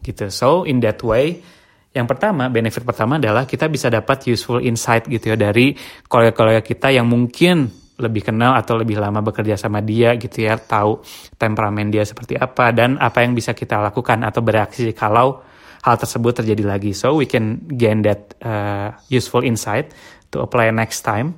Gitu. 0.00 0.32
So 0.32 0.64
in 0.64 0.80
that 0.80 1.04
way 1.04 1.44
yang 1.92 2.08
pertama, 2.08 2.48
benefit 2.48 2.88
pertama 2.88 3.20
adalah 3.20 3.44
kita 3.44 3.68
bisa 3.68 3.92
dapat 3.92 4.24
useful 4.24 4.64
insight 4.64 5.04
gitu 5.12 5.32
ya 5.32 5.36
dari 5.36 5.76
kolega-kolega 6.08 6.64
kita 6.64 6.88
yang 6.88 7.04
mungkin 7.04 7.68
lebih 8.00 8.32
kenal 8.32 8.56
atau 8.56 8.80
lebih 8.80 8.96
lama 8.96 9.20
bekerja 9.20 9.60
sama 9.60 9.84
dia 9.84 10.16
gitu 10.16 10.48
ya, 10.48 10.56
tahu 10.56 11.04
temperamen 11.36 11.92
dia 11.92 12.08
seperti 12.08 12.40
apa 12.40 12.72
dan 12.72 12.96
apa 12.96 13.20
yang 13.20 13.36
bisa 13.36 13.52
kita 13.52 13.76
lakukan 13.76 14.24
atau 14.24 14.40
bereaksi 14.40 14.96
kalau 14.96 15.44
hal 15.84 15.96
tersebut 16.00 16.40
terjadi 16.40 16.64
lagi. 16.64 16.96
So 16.96 17.20
we 17.20 17.28
can 17.28 17.68
gain 17.68 18.00
that 18.08 18.40
uh, 18.40 18.96
useful 19.12 19.44
insight 19.44 19.92
to 20.32 20.40
apply 20.40 20.72
next 20.72 21.04
time. 21.04 21.36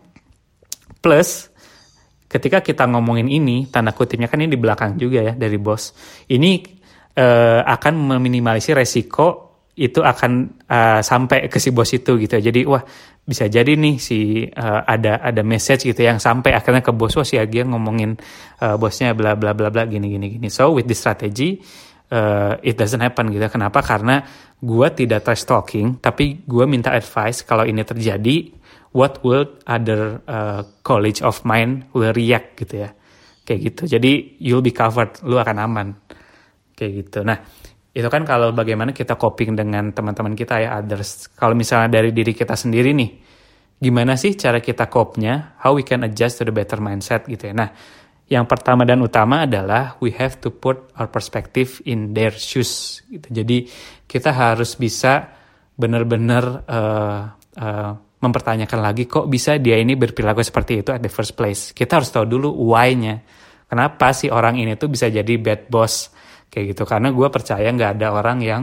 Plus 1.03 1.51
ketika 2.31 2.63
kita 2.63 2.87
ngomongin 2.87 3.27
ini, 3.27 3.67
tanda 3.67 3.91
kutipnya 3.91 4.31
kan 4.31 4.39
ini 4.39 4.55
di 4.55 4.61
belakang 4.61 4.95
juga 4.95 5.19
ya 5.19 5.33
dari 5.35 5.59
bos. 5.59 5.91
Ini 6.31 6.53
uh, 7.19 7.61
akan 7.67 7.95
meminimalisir 8.15 8.79
resiko 8.79 9.54
itu 9.75 9.99
akan 9.99 10.63
uh, 10.71 11.01
sampai 11.03 11.51
ke 11.51 11.59
si 11.59 11.75
bos 11.75 11.91
itu 11.91 12.15
gitu. 12.19 12.39
Jadi 12.39 12.63
wah 12.63 12.83
bisa 13.27 13.51
jadi 13.51 13.75
nih 13.75 13.99
si 13.99 14.47
uh, 14.47 14.81
ada 14.87 15.19
ada 15.19 15.43
message 15.43 15.89
gitu 15.91 16.07
yang 16.07 16.23
sampai 16.23 16.55
akhirnya 16.55 16.85
ke 16.85 16.95
bos 16.95 17.17
wah 17.19 17.27
si 17.27 17.35
Agia 17.41 17.67
ngomongin 17.67 18.15
uh, 18.63 18.79
bosnya 18.79 19.19
bla 19.19 19.35
bla 19.35 19.51
bla 19.51 19.75
bla 19.75 19.83
gini 19.91 20.15
gini 20.15 20.39
gini. 20.39 20.49
So 20.53 20.71
with 20.79 20.87
this 20.87 21.03
strategy 21.03 21.59
uh, 22.15 22.55
it 22.63 22.79
doesn't 22.79 23.03
happen 23.03 23.35
gitu. 23.35 23.43
Kenapa? 23.51 23.83
Karena 23.83 24.23
gue 24.63 24.87
tidak 24.95 25.27
trash 25.27 25.43
talking 25.43 25.99
tapi 25.99 26.47
gue 26.47 26.65
minta 26.71 26.95
advice 26.95 27.43
kalau 27.43 27.67
ini 27.67 27.83
terjadi 27.83 28.55
what 28.95 29.19
will 29.27 29.59
other 29.67 30.23
uh, 30.31 30.63
college 30.87 31.19
of 31.19 31.43
mine 31.43 31.91
will 31.91 32.15
react 32.15 32.55
gitu 32.63 32.87
ya. 32.87 32.95
Kayak 33.45 33.61
gitu. 33.61 33.83
Jadi 33.99 34.41
you'll 34.41 34.65
be 34.65 34.73
covered, 34.73 35.21
lu 35.27 35.37
akan 35.37 35.59
aman. 35.61 35.89
Kayak 36.73 36.93
gitu. 37.05 37.19
Nah, 37.27 37.43
itu 37.95 38.09
kan 38.11 38.27
kalau 38.27 38.51
bagaimana 38.51 38.91
kita 38.91 39.15
coping 39.15 39.55
dengan 39.55 39.95
teman-teman 39.95 40.35
kita 40.35 40.59
ya 40.59 40.83
others. 40.83 41.31
Kalau 41.39 41.55
misalnya 41.55 42.03
dari 42.03 42.11
diri 42.11 42.35
kita 42.35 42.59
sendiri 42.59 42.91
nih, 42.91 43.11
gimana 43.79 44.19
sih 44.19 44.35
cara 44.35 44.59
kita 44.59 44.91
cope-nya? 44.91 45.55
How 45.63 45.79
we 45.79 45.87
can 45.87 46.03
adjust 46.03 46.43
to 46.43 46.51
the 46.51 46.51
better 46.51 46.83
mindset 46.83 47.31
gitu 47.31 47.49
ya. 47.51 47.55
Nah, 47.55 47.71
yang 48.27 48.51
pertama 48.51 48.83
dan 48.83 48.99
utama 48.99 49.47
adalah 49.47 49.95
we 50.03 50.11
have 50.11 50.43
to 50.43 50.51
put 50.51 50.91
our 50.99 51.07
perspective 51.07 51.79
in 51.87 52.11
their 52.19 52.35
shoes. 52.35 53.05
Gitu. 53.07 53.31
Jadi 53.31 53.71
kita 54.11 54.35
harus 54.35 54.75
bisa 54.75 55.31
benar-benar 55.79 56.67
uh, 56.67 57.21
uh, 57.63 57.93
mempertanyakan 58.25 58.81
lagi 58.81 59.05
kok 59.05 59.29
bisa 59.29 59.61
dia 59.61 59.77
ini 59.77 59.95
berperilaku 59.95 60.41
seperti 60.41 60.81
itu 60.81 60.91
at 60.91 60.99
the 60.99 61.13
first 61.13 61.37
place. 61.37 61.71
Kita 61.71 62.01
harus 62.01 62.11
tahu 62.11 62.27
dulu 62.27 62.49
why-nya. 62.75 63.21
Kenapa 63.69 64.11
sih 64.17 64.33
orang 64.33 64.57
ini 64.57 64.75
tuh 64.81 64.89
bisa 64.89 65.07
jadi 65.13 65.35
bad 65.39 65.69
boss? 65.69 66.14
Kayak 66.55 66.79
gitu. 66.79 66.87
Karena 66.87 67.11
gue 67.11 67.27
percaya 67.27 67.67
nggak 67.67 67.99
ada 67.99 68.15
orang 68.15 68.39
yang 68.39 68.63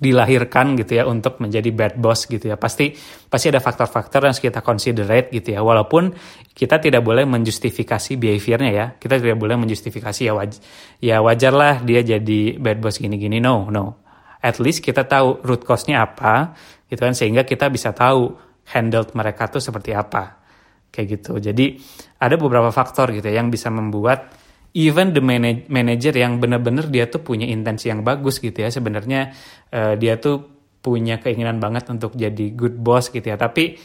dilahirkan 0.00 0.80
gitu 0.80 0.96
ya 0.96 1.04
untuk 1.04 1.38
menjadi 1.44 1.68
bad 1.70 1.94
boss 2.00 2.24
gitu 2.24 2.50
ya. 2.50 2.56
Pasti 2.56 2.96
pasti 3.28 3.52
ada 3.52 3.60
faktor-faktor 3.60 4.26
yang 4.26 4.34
kita 4.34 4.64
considerate 4.64 5.28
gitu 5.30 5.54
ya. 5.54 5.60
Walaupun 5.60 6.10
kita 6.56 6.80
tidak 6.80 7.04
boleh 7.04 7.28
menjustifikasi 7.28 8.16
behaviornya 8.16 8.70
ya. 8.72 8.86
Kita 8.96 9.20
tidak 9.20 9.36
boleh 9.36 9.60
menjustifikasi 9.60 10.20
ya 10.24 10.32
waj 10.34 10.56
ya 11.04 11.20
wajar 11.20 11.52
lah 11.52 11.74
dia 11.84 12.00
jadi 12.00 12.56
bad 12.56 12.80
boss 12.80 12.98
gini-gini. 12.98 13.38
No 13.38 13.68
no. 13.68 14.02
At 14.40 14.56
least 14.56 14.80
kita 14.80 15.04
tahu 15.04 15.44
root 15.44 15.68
cause-nya 15.68 16.00
apa 16.00 16.56
gitu 16.88 17.04
kan. 17.04 17.12
Sehingga 17.12 17.44
kita 17.44 17.68
bisa 17.68 17.92
tahu 17.92 18.32
handled 18.72 19.12
mereka 19.12 19.52
tuh 19.52 19.60
seperti 19.60 19.92
apa. 19.92 20.40
Kayak 20.88 21.06
gitu. 21.20 21.38
Jadi 21.38 21.76
ada 22.16 22.40
beberapa 22.40 22.72
faktor 22.72 23.12
gitu 23.12 23.28
ya 23.28 23.44
yang 23.44 23.52
bisa 23.52 23.68
membuat 23.68 24.39
even 24.76 25.10
the 25.10 25.22
manager 25.66 26.14
yang 26.14 26.38
benar-benar 26.38 26.86
dia 26.86 27.10
tuh 27.10 27.22
punya 27.22 27.46
intensi 27.46 27.90
yang 27.90 28.06
bagus 28.06 28.38
gitu 28.38 28.54
ya. 28.54 28.70
Sebenarnya 28.70 29.34
uh, 29.74 29.94
dia 29.98 30.18
tuh 30.22 30.46
punya 30.80 31.20
keinginan 31.20 31.60
banget 31.60 31.90
untuk 31.90 32.14
jadi 32.16 32.54
good 32.54 32.78
boss 32.78 33.10
gitu 33.10 33.26
ya. 33.26 33.36
Tapi 33.36 33.76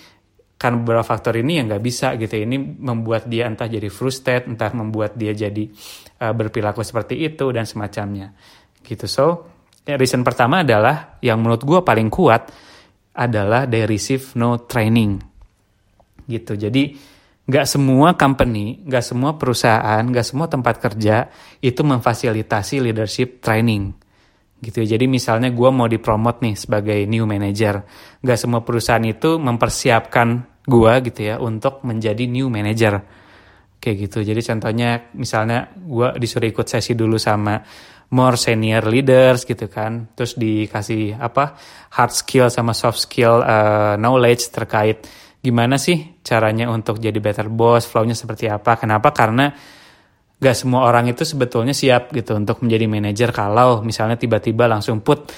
kan 0.56 0.82
beberapa 0.82 1.04
faktor 1.04 1.36
ini 1.36 1.60
yang 1.60 1.68
nggak 1.68 1.84
bisa 1.84 2.16
gitu 2.16 2.32
ya. 2.32 2.48
ini 2.48 2.58
membuat 2.62 3.28
dia 3.28 3.50
entah 3.50 3.68
jadi 3.68 3.92
frustrated 3.92 4.48
entah 4.56 4.72
membuat 4.72 5.20
dia 5.20 5.36
jadi 5.36 5.68
uh, 6.24 6.34
berperilaku 6.34 6.86
seperti 6.86 7.28
itu 7.28 7.50
dan 7.52 7.68
semacamnya. 7.68 8.32
Gitu. 8.80 9.06
So 9.10 9.52
reason 9.86 10.24
pertama 10.26 10.64
adalah 10.64 11.20
yang 11.22 11.42
menurut 11.42 11.62
gue 11.66 11.80
paling 11.82 12.10
kuat 12.10 12.50
adalah 13.16 13.68
they 13.68 13.84
receive 13.84 14.38
no 14.40 14.64
training. 14.64 15.20
Gitu. 16.26 16.56
Jadi 16.56 17.15
Gak 17.46 17.70
semua 17.70 18.18
company, 18.18 18.82
gak 18.90 19.06
semua 19.06 19.38
perusahaan, 19.38 20.02
gak 20.02 20.26
semua 20.26 20.50
tempat 20.50 20.82
kerja 20.82 21.30
itu 21.62 21.86
memfasilitasi 21.86 22.82
leadership 22.82 23.38
training. 23.38 23.94
Gitu 24.58 24.82
ya. 24.82 24.98
Jadi 24.98 25.06
misalnya 25.06 25.54
gue 25.54 25.70
mau 25.70 25.86
dipromot 25.86 26.42
nih 26.42 26.58
sebagai 26.58 26.98
new 27.06 27.30
manager. 27.30 27.86
Gak 28.26 28.40
semua 28.42 28.66
perusahaan 28.66 29.04
itu 29.06 29.38
mempersiapkan 29.38 30.58
gue 30.66 30.94
gitu 31.06 31.22
ya 31.22 31.36
untuk 31.38 31.86
menjadi 31.86 32.26
new 32.26 32.50
manager. 32.50 33.06
Kayak 33.78 34.10
gitu. 34.10 34.26
Jadi 34.26 34.42
contohnya 34.42 34.90
misalnya 35.14 35.70
gue 35.70 36.18
disuruh 36.18 36.50
ikut 36.50 36.66
sesi 36.66 36.98
dulu 36.98 37.22
sama 37.22 37.62
more 38.10 38.42
senior 38.42 38.90
leaders 38.90 39.46
gitu 39.46 39.70
kan. 39.70 40.18
Terus 40.18 40.34
dikasih 40.34 41.22
apa 41.22 41.54
hard 41.94 42.14
skill 42.14 42.50
sama 42.50 42.74
soft 42.74 43.06
skill 43.06 43.46
uh, 43.46 43.94
knowledge 44.02 44.50
terkait 44.50 45.06
gimana 45.46 45.78
sih 45.78 46.18
caranya 46.26 46.74
untuk 46.74 46.98
jadi 46.98 47.22
better 47.22 47.54
boss, 47.54 47.86
flow-nya 47.86 48.18
seperti 48.18 48.50
apa. 48.50 48.82
Kenapa? 48.82 49.14
Karena 49.14 49.54
gak 50.42 50.56
semua 50.58 50.90
orang 50.90 51.06
itu 51.14 51.22
sebetulnya 51.22 51.72
siap 51.72 52.10
gitu 52.12 52.34
untuk 52.34 52.66
menjadi 52.66 52.86
manajer 52.90 53.30
kalau 53.30 53.86
misalnya 53.86 54.18
tiba-tiba 54.18 54.66
langsung 54.66 55.00
put 55.06 55.32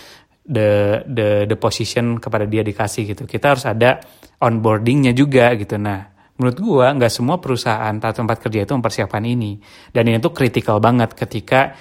the 0.47 1.03
the 1.05 1.45
the 1.45 1.57
position 1.59 2.17
kepada 2.23 2.47
dia 2.47 2.63
dikasih 2.63 3.11
gitu. 3.11 3.27
Kita 3.27 3.53
harus 3.53 3.67
ada 3.67 3.99
onboardingnya 4.39 5.11
juga 5.11 5.51
gitu. 5.59 5.75
Nah, 5.75 6.07
menurut 6.39 6.57
gua 6.63 6.95
nggak 6.95 7.11
semua 7.11 7.37
perusahaan 7.43 7.91
atau 7.91 8.23
tempat 8.23 8.39
kerja 8.47 8.63
itu 8.63 8.73
mempersiapkan 8.73 9.21
ini. 9.27 9.59
Dan 9.91 10.07
ini 10.07 10.23
tuh 10.23 10.31
critical 10.31 10.79
banget 10.79 11.13
ketika 11.13 11.75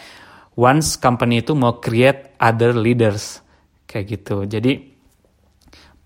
once 0.58 0.98
company 0.98 1.46
itu 1.46 1.54
mau 1.54 1.78
create 1.78 2.34
other 2.42 2.74
leaders 2.74 3.40
kayak 3.86 4.18
gitu. 4.18 4.44
Jadi 4.50 4.95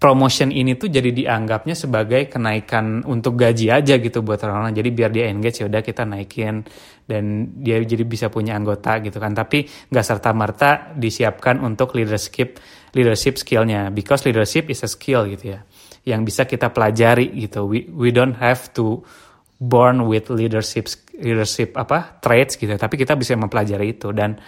promotion 0.01 0.49
ini 0.49 0.81
tuh 0.81 0.89
jadi 0.89 1.13
dianggapnya 1.13 1.77
sebagai 1.77 2.33
kenaikan 2.33 3.05
untuk 3.05 3.37
gaji 3.37 3.69
aja 3.69 4.01
gitu 4.01 4.25
buat 4.25 4.41
orang-orang. 4.41 4.73
Jadi 4.73 4.89
biar 4.97 5.13
dia 5.13 5.29
engage 5.29 5.61
ya 5.61 5.69
udah 5.69 5.85
kita 5.85 6.09
naikin 6.09 6.65
dan 7.05 7.53
dia 7.61 7.77
jadi 7.85 8.09
bisa 8.09 8.33
punya 8.33 8.57
anggota 8.57 8.97
gitu 9.05 9.21
kan. 9.21 9.37
Tapi 9.37 9.69
nggak 9.93 10.05
serta 10.05 10.33
merta 10.33 10.97
disiapkan 10.97 11.61
untuk 11.61 11.93
leadership 12.01 12.57
leadership 12.97 13.37
skillnya. 13.37 13.93
Because 13.93 14.25
leadership 14.25 14.73
is 14.73 14.81
a 14.81 14.89
skill 14.89 15.29
gitu 15.29 15.53
ya, 15.53 15.61
yang 16.09 16.25
bisa 16.25 16.49
kita 16.49 16.73
pelajari 16.73 17.37
gitu. 17.37 17.69
We 17.69 17.93
we 17.93 18.09
don't 18.09 18.41
have 18.41 18.73
to 18.81 19.05
born 19.61 20.09
with 20.09 20.33
leadership 20.33 20.89
leadership 21.21 21.77
apa 21.77 22.17
traits 22.25 22.57
gitu. 22.57 22.73
Tapi 22.73 22.97
kita 22.97 23.21
bisa 23.21 23.37
mempelajari 23.37 24.01
itu 24.01 24.17
dan 24.17 24.41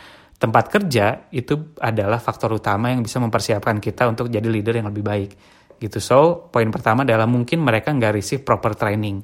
tempat 0.43 0.75
kerja 0.75 1.31
itu 1.31 1.79
adalah 1.79 2.19
faktor 2.19 2.59
utama 2.59 2.91
yang 2.91 3.07
bisa 3.07 3.23
mempersiapkan 3.23 3.79
kita 3.79 4.11
untuk 4.11 4.27
jadi 4.27 4.43
leader 4.51 4.83
yang 4.83 4.91
lebih 4.91 5.07
baik 5.07 5.31
gitu. 5.79 6.03
So 6.03 6.51
poin 6.51 6.67
pertama 6.75 7.07
adalah 7.07 7.31
mungkin 7.31 7.63
mereka 7.63 7.95
nggak 7.95 8.19
receive 8.19 8.43
proper 8.43 8.75
training 8.75 9.23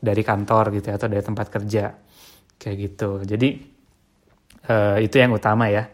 dari 0.00 0.24
kantor 0.24 0.72
gitu 0.80 0.88
ya, 0.88 0.96
atau 0.96 1.12
dari 1.12 1.20
tempat 1.20 1.46
kerja 1.52 1.92
kayak 2.56 2.76
gitu. 2.88 3.20
Jadi 3.28 3.48
uh, 4.72 4.96
itu 4.96 5.20
yang 5.20 5.36
utama 5.36 5.68
ya 5.68 5.84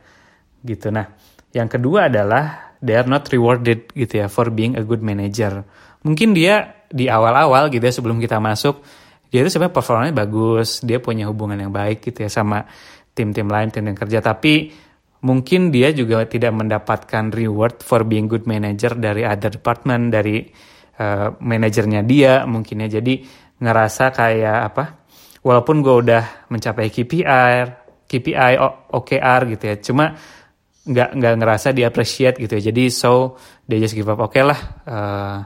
gitu. 0.62 0.94
Nah 0.94 1.10
yang 1.50 1.66
kedua 1.66 2.06
adalah 2.06 2.78
they 2.78 2.94
are 2.94 3.10
not 3.10 3.26
rewarded 3.34 3.90
gitu 3.98 4.22
ya 4.22 4.30
for 4.30 4.54
being 4.54 4.78
a 4.78 4.86
good 4.86 5.02
manager. 5.02 5.66
Mungkin 6.06 6.38
dia 6.38 6.86
di 6.86 7.10
awal-awal 7.10 7.66
gitu 7.74 7.82
ya 7.82 7.90
sebelum 7.90 8.22
kita 8.22 8.38
masuk 8.38 8.78
dia 9.32 9.42
itu 9.42 9.50
sebenarnya 9.50 9.74
performanya 9.74 10.14
bagus 10.14 10.84
dia 10.86 11.02
punya 11.02 11.26
hubungan 11.26 11.56
yang 11.56 11.72
baik 11.72 12.04
gitu 12.04 12.28
ya 12.28 12.30
sama 12.30 12.68
tim-tim 13.12 13.48
lain 13.48 13.68
tim 13.68 13.84
yang 13.86 13.96
kerja. 13.96 14.18
Tapi 14.24 14.72
mungkin 15.22 15.70
dia 15.70 15.94
juga 15.94 16.26
tidak 16.26 16.52
mendapatkan 16.56 17.30
reward 17.30 17.80
for 17.84 18.02
being 18.02 18.26
good 18.26 18.44
manager 18.44 18.96
dari 18.98 19.22
other 19.22 19.54
department 19.54 20.10
dari 20.10 20.42
uh, 20.98 21.32
manajernya 21.38 22.02
dia 22.02 22.42
mungkin 22.48 22.84
ya. 22.84 22.98
Jadi 23.00 23.22
ngerasa 23.62 24.10
kayak 24.10 24.58
apa 24.74 24.84
walaupun 25.46 25.82
gue 25.82 25.94
udah 26.06 26.24
mencapai 26.50 26.90
KPI 26.90 27.54
KPI 28.10 28.54
OKR 28.90 29.40
gitu 29.56 29.64
ya 29.64 29.76
cuma 29.78 30.04
nggak 30.82 31.10
nggak 31.14 31.34
ngerasa 31.38 31.68
di 31.70 31.86
appreciate 31.86 32.42
gitu 32.42 32.58
ya. 32.58 32.74
Jadi 32.74 32.90
so 32.90 33.38
dia 33.62 33.78
just 33.78 33.94
give 33.94 34.10
up. 34.10 34.18
Oke 34.18 34.38
okay 34.38 34.42
lah 34.42 34.58
uh, 34.58 34.92
eh, 34.92 35.38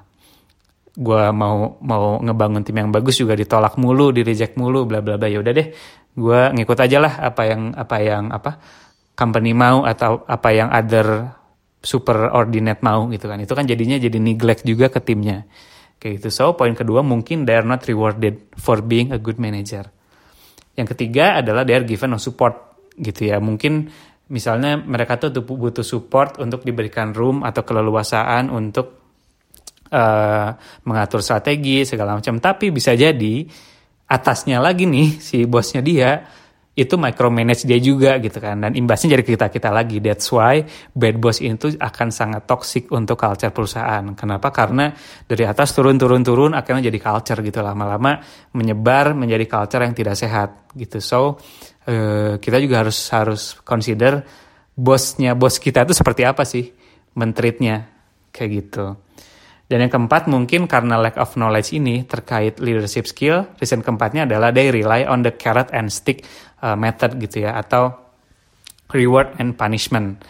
gue 0.97 1.23
mau 1.37 1.77
mau 1.85 2.17
ngebangun 2.25 2.65
tim 2.65 2.81
yang 2.81 2.89
bagus 2.89 3.21
juga 3.21 3.37
ditolak 3.37 3.77
mulu 3.77 4.17
di 4.17 4.25
reject 4.25 4.57
mulu 4.57 4.89
bla 4.89 5.05
bla 5.05 5.21
bla. 5.21 5.29
Ya 5.29 5.45
udah 5.45 5.53
deh 5.53 5.69
gue 6.17 6.41
ngikut 6.57 6.79
aja 6.81 6.99
lah 6.99 7.15
apa 7.21 7.43
yang 7.45 7.63
apa 7.77 7.97
yang 8.01 8.25
apa 8.33 8.57
company 9.13 9.53
mau 9.53 9.85
atau 9.85 10.25
apa 10.25 10.49
yang 10.53 10.69
other 10.73 11.29
super 11.87 12.35
ordinate 12.35 12.83
mau 12.83 13.07
gitu 13.13 13.31
kan. 13.31 13.39
Itu 13.39 13.55
kan 13.55 13.65
jadinya 13.69 13.97
jadi 14.01 14.19
neglect 14.19 14.67
juga 14.67 14.91
ke 14.91 14.99
timnya. 15.05 15.47
Kayak 15.97 16.21
gitu. 16.21 16.29
So, 16.29 16.45
poin 16.59 16.77
kedua 16.77 17.01
mungkin 17.01 17.49
they 17.49 17.57
are 17.57 17.65
not 17.65 17.87
rewarded 17.89 18.53
for 18.59 18.85
being 18.85 19.15
a 19.15 19.21
good 19.23 19.41
manager. 19.41 19.89
Yang 20.77 20.93
ketiga 20.93 21.41
adalah 21.41 21.65
they 21.65 21.73
are 21.73 21.87
given 21.87 22.13
no 22.13 22.21
support 22.21 22.85
gitu 22.99 23.33
ya. 23.33 23.41
Mungkin 23.41 23.89
misalnya 24.29 24.77
mereka 24.77 25.17
tuh 25.17 25.33
butuh 25.41 25.87
support 25.87 26.37
untuk 26.43 26.67
diberikan 26.67 27.15
room 27.17 27.47
atau 27.47 27.63
keleluasaan 27.65 28.53
untuk 28.53 29.07
uh, 29.89 30.51
mengatur 30.85 31.25
strategi 31.25 31.89
segala 31.89 32.19
macam. 32.19 32.37
Tapi 32.37 32.69
bisa 32.75 32.93
jadi 32.93 33.47
atasnya 34.07 34.63
lagi 34.63 34.87
nih 34.87 35.19
si 35.19 35.45
bosnya 35.47 35.83
dia 35.83 36.23
itu 36.77 37.01
micromanage 37.01 37.65
dia 37.65 37.81
juga 37.81 38.21
gitu 38.21 38.37
kan. 38.37 38.61
Dan 38.61 38.77
imbasnya 38.77 39.17
jadi 39.17 39.25
kita 39.25 39.47
kita 39.49 39.73
lagi. 39.73 39.97
That's 39.97 40.29
why 40.29 40.61
bad 40.93 41.17
boss 41.17 41.41
itu 41.41 41.73
akan 41.81 42.13
sangat 42.13 42.45
toxic 42.45 42.93
untuk 42.93 43.17
culture 43.17 43.49
perusahaan. 43.49 44.05
Kenapa? 44.13 44.53
Karena 44.53 44.93
dari 45.25 45.49
atas 45.49 45.73
turun 45.73 45.97
turun 45.97 46.21
turun 46.21 46.53
akhirnya 46.53 46.93
jadi 46.93 47.01
culture 47.01 47.41
gitu. 47.41 47.65
Lama-lama 47.65 48.21
menyebar 48.53 49.17
menjadi 49.17 49.49
culture 49.49 49.83
yang 49.89 49.97
tidak 49.97 50.21
sehat 50.21 50.69
gitu. 50.77 51.01
So 51.01 51.41
uh, 51.89 52.37
kita 52.37 52.61
juga 52.61 52.85
harus 52.85 53.09
harus 53.09 53.57
consider 53.65 54.21
bosnya 54.77 55.33
bos 55.33 55.57
kita 55.57 55.89
itu 55.89 55.97
seperti 55.97 56.29
apa 56.29 56.45
sih? 56.45 56.77
Mentreatnya 57.17 57.89
kayak 58.29 58.51
gitu 58.53 59.06
dan 59.67 59.83
yang 59.83 59.91
keempat 59.91 60.31
mungkin 60.31 60.71
karena 60.71 60.95
lack 60.95 61.19
of 61.19 61.35
knowledge 61.35 61.75
ini 61.75 62.07
terkait 62.07 62.63
leadership 62.63 63.11
skill, 63.11 63.51
reason 63.59 63.83
keempatnya 63.83 64.23
adalah 64.23 64.55
they 64.55 64.71
rely 64.71 65.03
on 65.03 65.27
the 65.27 65.35
carrot 65.35 65.75
and 65.75 65.91
stick 65.91 66.23
uh, 66.63 66.79
method 66.79 67.19
gitu 67.19 67.43
ya 67.43 67.59
atau 67.59 67.91
reward 68.95 69.35
and 69.43 69.59
punishment 69.59 70.23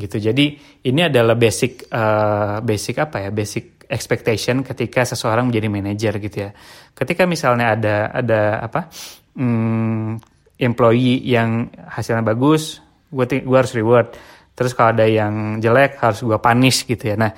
gitu. 0.00 0.16
Jadi 0.16 0.56
ini 0.88 1.00
adalah 1.04 1.36
basic 1.36 1.92
uh, 1.92 2.64
basic 2.64 2.96
apa 3.04 3.28
ya? 3.28 3.30
Basic 3.30 3.84
expectation 3.84 4.64
ketika 4.64 5.04
seseorang 5.04 5.52
menjadi 5.52 5.68
manager 5.68 6.14
gitu 6.16 6.48
ya. 6.48 6.50
Ketika 6.96 7.28
misalnya 7.28 7.76
ada 7.76 7.96
ada 8.16 8.40
apa? 8.64 8.88
Hmm, 9.36 10.16
employee 10.56 11.20
yang 11.28 11.68
hasilnya 11.68 12.24
bagus, 12.24 12.80
gue 13.12 13.44
gue 13.44 13.56
harus 13.60 13.76
reward. 13.76 14.16
Terus 14.56 14.72
kalau 14.72 14.96
ada 14.96 15.04
yang 15.04 15.60
jelek 15.60 16.00
harus 16.00 16.24
gue 16.24 16.38
punish 16.40 16.88
gitu 16.88 17.12
ya. 17.12 17.16
Nah, 17.20 17.32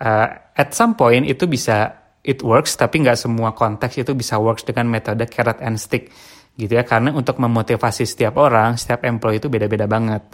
uh, 0.00 0.28
at 0.56 0.72
some 0.72 0.96
point 0.96 1.28
itu 1.28 1.44
bisa 1.46 2.00
it 2.20 2.44
works 2.44 2.76
tapi 2.76 3.00
nggak 3.00 3.16
semua 3.16 3.56
konteks 3.56 4.00
itu 4.00 4.12
bisa 4.12 4.36
works 4.36 4.64
dengan 4.64 4.88
metode 4.92 5.24
carrot 5.28 5.60
and 5.64 5.80
stick 5.80 6.12
gitu 6.56 6.72
ya. 6.76 6.84
Karena 6.84 7.12
untuk 7.12 7.40
memotivasi 7.40 8.04
setiap 8.04 8.36
orang 8.40 8.76
setiap 8.76 9.04
employee 9.08 9.40
itu 9.40 9.48
beda-beda 9.48 9.88
banget. 9.88 10.24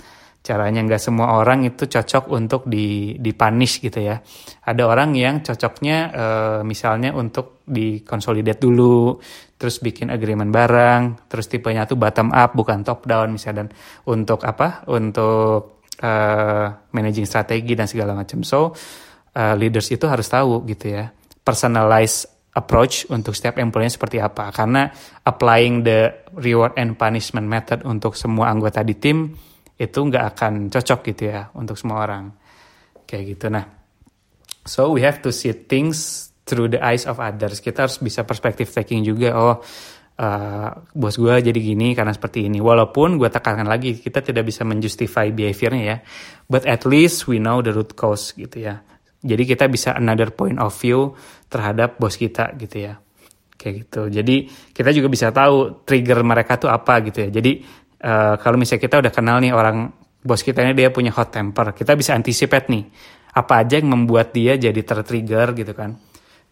Caranya 0.46 0.78
nggak 0.86 1.02
semua 1.02 1.42
orang 1.42 1.66
itu 1.66 1.90
cocok 1.90 2.30
untuk 2.30 2.70
di 2.70 3.18
di 3.18 3.34
punish 3.34 3.82
gitu 3.82 3.98
ya. 3.98 4.18
Ada 4.62 4.82
orang 4.86 5.14
yang 5.18 5.42
cocoknya 5.42 5.98
uh, 6.14 6.60
misalnya 6.62 7.10
untuk 7.14 7.66
di 7.66 8.06
consolidate 8.06 8.62
dulu 8.62 9.18
terus 9.58 9.82
bikin 9.82 10.12
agreement 10.12 10.52
bareng 10.52 11.26
terus 11.26 11.50
tipenya 11.50 11.88
tuh 11.88 11.98
bottom 11.98 12.30
up 12.30 12.54
bukan 12.54 12.86
top 12.86 13.06
down 13.10 13.34
misalnya. 13.34 13.66
Dan 13.66 13.68
untuk 14.06 14.46
apa? 14.46 14.86
Untuk 14.86 15.82
uh, 15.98 16.66
managing 16.94 17.26
strategi 17.26 17.74
dan 17.74 17.90
segala 17.90 18.14
macam. 18.14 18.46
So 18.46 18.70
uh, 19.36 19.54
leaders 19.54 19.92
itu 19.92 20.08
harus 20.08 20.26
tahu 20.26 20.64
gitu 20.64 20.96
ya 20.96 21.12
personalized 21.44 22.26
approach 22.56 23.04
untuk 23.12 23.36
setiap 23.36 23.60
employee 23.60 23.92
seperti 23.92 24.16
apa. 24.18 24.48
Karena 24.48 24.88
applying 25.22 25.84
the 25.84 26.26
reward 26.40 26.74
and 26.80 26.96
punishment 26.96 27.44
method 27.44 27.84
untuk 27.84 28.16
semua 28.16 28.48
anggota 28.48 28.80
di 28.80 28.96
tim 28.96 29.36
itu 29.76 29.98
nggak 30.00 30.24
akan 30.34 30.52
cocok 30.72 31.00
gitu 31.12 31.22
ya 31.30 31.52
untuk 31.52 31.76
semua 31.76 32.02
orang. 32.08 32.32
Kayak 33.04 33.24
gitu. 33.36 33.46
Nah 33.52 33.64
so 34.64 34.90
we 34.96 35.04
have 35.04 35.20
to 35.20 35.30
see 35.30 35.52
things 35.52 36.32
through 36.48 36.72
the 36.72 36.80
eyes 36.80 37.04
of 37.04 37.20
others. 37.20 37.60
Kita 37.60 37.86
harus 37.86 38.00
bisa 38.00 38.24
perspektif 38.24 38.72
taking 38.72 39.04
juga 39.04 39.36
oh 39.36 39.60
uh, 40.16 40.68
bos 40.96 41.14
gue 41.20 41.34
jadi 41.44 41.60
gini 41.60 41.92
karena 41.92 42.16
seperti 42.16 42.48
ini. 42.48 42.58
Walaupun 42.58 43.20
gue 43.20 43.28
tekankan 43.28 43.68
lagi 43.68 44.00
kita 44.00 44.24
tidak 44.24 44.48
bisa 44.48 44.64
menjustify 44.64 45.28
behaviornya 45.28 45.84
ya. 45.84 45.98
But 46.48 46.64
at 46.64 46.88
least 46.88 47.28
we 47.28 47.36
know 47.36 47.60
the 47.60 47.76
root 47.76 47.92
cause 47.94 48.32
gitu 48.32 48.64
ya 48.64 48.80
jadi 49.26 49.42
kita 49.42 49.66
bisa 49.66 49.98
another 49.98 50.30
point 50.30 50.56
of 50.62 50.70
view 50.70 51.18
terhadap 51.50 51.98
bos 51.98 52.14
kita 52.14 52.54
gitu 52.54 52.86
ya. 52.86 52.94
Kayak 53.58 53.74
gitu. 53.82 54.02
Jadi 54.06 54.36
kita 54.70 54.94
juga 54.94 55.08
bisa 55.10 55.34
tahu 55.34 55.82
trigger 55.82 56.22
mereka 56.22 56.54
tuh 56.54 56.70
apa 56.70 57.02
gitu 57.02 57.26
ya. 57.26 57.28
Jadi 57.34 57.66
uh, 58.06 58.38
kalau 58.38 58.54
misalnya 58.54 58.82
kita 58.86 58.96
udah 59.02 59.12
kenal 59.12 59.42
nih 59.42 59.50
orang 59.50 59.90
bos 60.22 60.46
kita 60.46 60.62
ini 60.62 60.78
dia 60.78 60.94
punya 60.94 61.10
hot 61.10 61.34
temper, 61.34 61.74
kita 61.74 61.98
bisa 61.98 62.14
anticipate 62.14 62.70
nih 62.70 62.84
apa 63.36 63.66
aja 63.66 63.82
yang 63.82 63.90
membuat 63.90 64.30
dia 64.30 64.54
jadi 64.54 64.80
tertrigger 64.80 65.58
gitu 65.58 65.74
kan. 65.74 65.98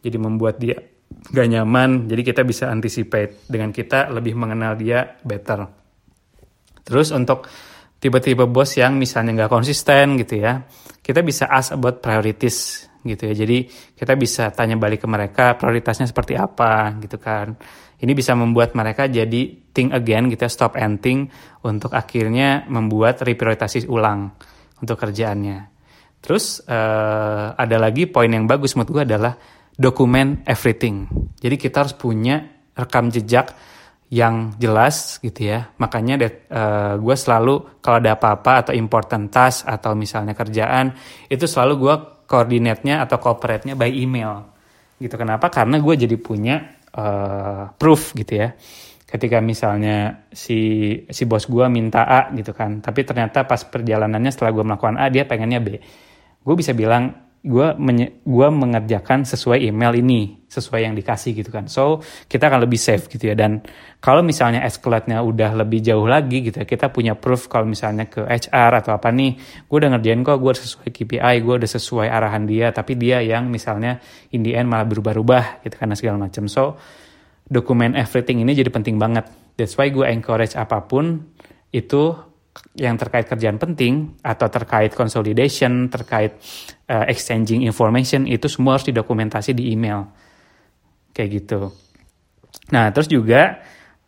Jadi 0.02 0.16
membuat 0.18 0.58
dia 0.58 0.76
gak 1.30 1.48
nyaman. 1.48 2.10
Jadi 2.10 2.22
kita 2.26 2.42
bisa 2.44 2.68
anticipate 2.68 3.46
dengan 3.48 3.70
kita 3.70 4.10
lebih 4.12 4.34
mengenal 4.36 4.76
dia 4.76 5.16
better. 5.24 5.64
Terus 6.84 7.08
untuk 7.16 7.48
tiba-tiba 8.04 8.44
bos 8.44 8.76
yang 8.76 9.00
misalnya 9.00 9.32
nggak 9.32 9.52
konsisten 9.52 10.20
gitu 10.20 10.44
ya 10.44 10.60
kita 11.04 11.24
bisa 11.24 11.48
ask 11.48 11.76
about 11.76 12.00
priorities 12.00 12.88
gitu 13.04 13.28
ya. 13.28 13.34
Jadi 13.36 13.68
kita 13.92 14.16
bisa 14.16 14.48
tanya 14.56 14.80
balik 14.80 15.04
ke 15.04 15.08
mereka 15.08 15.54
prioritasnya 15.60 16.08
seperti 16.08 16.34
apa 16.34 16.96
gitu 17.04 17.20
kan. 17.20 17.52
Ini 18.00 18.12
bisa 18.16 18.32
membuat 18.32 18.72
mereka 18.72 19.06
jadi 19.06 19.70
think 19.76 19.92
again 19.92 20.32
gitu 20.32 20.48
ya 20.48 20.50
stop 20.50 20.80
and 20.80 21.04
think 21.04 21.28
untuk 21.60 21.92
akhirnya 21.92 22.64
membuat 22.72 23.20
reprioritasi 23.20 23.84
ulang 23.86 24.32
untuk 24.80 24.96
kerjaannya. 24.96 25.72
Terus 26.24 26.64
uh, 26.64 27.52
ada 27.52 27.76
lagi 27.76 28.08
poin 28.08 28.32
yang 28.32 28.48
bagus 28.48 28.72
menurut 28.72 28.90
gue 28.96 29.04
adalah 29.04 29.36
dokumen 29.76 30.40
everything. 30.48 31.04
Jadi 31.36 31.60
kita 31.60 31.84
harus 31.84 31.92
punya 31.92 32.40
rekam 32.72 33.12
jejak 33.12 33.52
yang 34.14 34.54
jelas 34.62 35.18
gitu 35.18 35.50
ya. 35.50 35.74
Makanya 35.82 36.14
uh, 36.14 36.22
eh, 36.30 36.94
gue 37.02 37.16
selalu 37.18 37.82
kalau 37.82 37.98
ada 37.98 38.14
apa-apa 38.14 38.52
atau 38.62 38.72
important 38.78 39.26
task 39.26 39.66
atau 39.66 39.98
misalnya 39.98 40.38
kerjaan 40.38 40.94
itu 41.26 41.50
selalu 41.50 41.72
gue 41.82 41.94
koordinatnya 42.30 43.02
atau 43.02 43.18
cooperate-nya 43.18 43.74
by 43.74 43.90
email. 43.90 44.46
Gitu 45.02 45.18
kenapa? 45.18 45.50
Karena 45.50 45.82
gue 45.82 45.94
jadi 45.98 46.14
punya 46.14 46.78
uh, 46.94 47.74
proof 47.74 48.14
gitu 48.14 48.38
ya. 48.38 48.54
Ketika 49.04 49.42
misalnya 49.42 50.26
si 50.30 50.90
si 51.10 51.22
bos 51.26 51.50
gue 51.50 51.66
minta 51.66 52.06
A 52.06 52.30
gitu 52.34 52.54
kan, 52.54 52.82
tapi 52.82 53.02
ternyata 53.02 53.46
pas 53.46 53.62
perjalanannya 53.62 54.30
setelah 54.30 54.50
gue 54.54 54.64
melakukan 54.66 54.96
A 54.98 55.10
dia 55.10 55.26
pengennya 55.26 55.58
B. 55.58 55.78
Gue 56.42 56.54
bisa 56.54 56.70
bilang 56.70 57.23
gue 57.44 57.68
gua 58.24 58.48
mengerjakan 58.48 59.28
sesuai 59.28 59.68
email 59.68 59.92
ini 60.00 60.48
sesuai 60.48 60.86
yang 60.88 60.94
dikasih 60.96 61.36
gitu 61.36 61.50
kan. 61.52 61.68
So 61.68 62.00
kita 62.24 62.48
akan 62.48 62.64
lebih 62.64 62.80
safe 62.80 63.04
gitu 63.10 63.28
ya. 63.28 63.36
Dan 63.36 63.60
kalau 64.00 64.24
misalnya 64.24 64.64
escalate-nya 64.64 65.20
udah 65.20 65.52
lebih 65.60 65.84
jauh 65.84 66.08
lagi 66.08 66.40
gitu 66.40 66.62
ya 66.62 66.64
kita 66.64 66.88
punya 66.88 67.18
proof 67.18 67.52
kalau 67.52 67.68
misalnya 67.68 68.08
ke 68.08 68.24
HR 68.24 68.80
atau 68.80 68.96
apa 68.96 69.12
nih 69.12 69.36
gue 69.66 69.76
udah 69.76 69.90
ngerjain 69.98 70.24
kok 70.24 70.38
gue 70.40 70.52
sesuai 70.56 70.88
KPI 70.88 71.34
gue 71.44 71.54
udah 71.60 71.70
sesuai 71.70 72.06
arahan 72.08 72.48
dia 72.48 72.72
tapi 72.72 72.96
dia 72.96 73.20
yang 73.20 73.52
misalnya 73.52 74.00
in 74.32 74.40
the 74.40 74.56
end 74.56 74.70
malah 74.70 74.88
berubah-ubah 74.88 75.66
gitu 75.66 75.76
karena 75.76 75.98
segala 75.98 76.16
macam. 76.24 76.48
So 76.48 76.80
dokumen 77.44 77.92
everything 77.92 78.40
ini 78.40 78.56
jadi 78.56 78.72
penting 78.72 78.96
banget. 78.96 79.28
That's 79.60 79.76
why 79.76 79.92
gue 79.92 80.08
encourage 80.08 80.56
apa 80.56 80.86
pun 80.88 81.28
itu 81.74 82.14
yang 82.74 82.94
terkait 82.98 83.26
kerjaan 83.26 83.58
penting 83.58 84.18
atau 84.22 84.46
terkait 84.50 84.94
consolidation, 84.94 85.90
terkait 85.90 86.38
uh, 86.90 87.06
exchanging 87.06 87.66
information 87.66 88.26
itu 88.26 88.46
semua 88.46 88.78
harus 88.78 88.86
didokumentasi 88.86 89.54
di 89.54 89.74
email. 89.74 90.06
Kayak 91.14 91.30
gitu. 91.42 91.60
Nah, 92.70 92.90
terus 92.94 93.10
juga 93.10 93.62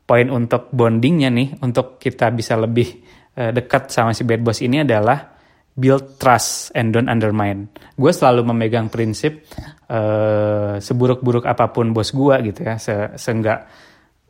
poin 0.06 0.26
untuk 0.30 0.70
bondingnya 0.70 1.30
nih, 1.30 1.58
untuk 1.62 1.98
kita 1.98 2.30
bisa 2.30 2.54
lebih 2.54 3.02
uh, 3.38 3.50
dekat 3.50 3.90
sama 3.90 4.14
si 4.14 4.22
bad 4.22 4.42
boss 4.42 4.62
ini 4.62 4.86
adalah 4.86 5.34
build 5.76 6.16
trust 6.16 6.72
and 6.72 6.90
don't 6.94 7.10
undermine. 7.10 7.68
Gue 7.94 8.08
selalu 8.08 8.48
memegang 8.48 8.88
prinsip 8.88 9.44
uh, 9.92 10.80
seburuk-buruk 10.80 11.44
apa 11.44 11.68
pun 11.68 11.92
bos 11.92 12.10
gue 12.16 12.36
gitu 12.48 12.64
ya, 12.64 12.80
se 12.80 13.12
seenggak 13.20 13.68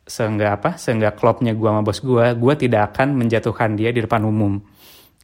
seenggak 0.07 0.63
apa, 0.63 0.69
seenggak 0.79 1.19
klopnya 1.19 1.51
gue 1.51 1.67
sama 1.67 1.83
bos 1.83 1.99
gue, 1.99 2.25
gue 2.33 2.53
tidak 2.55 2.95
akan 2.95 3.19
menjatuhkan 3.19 3.75
dia 3.75 3.91
di 3.91 3.99
depan 3.99 4.23
umum 4.23 4.55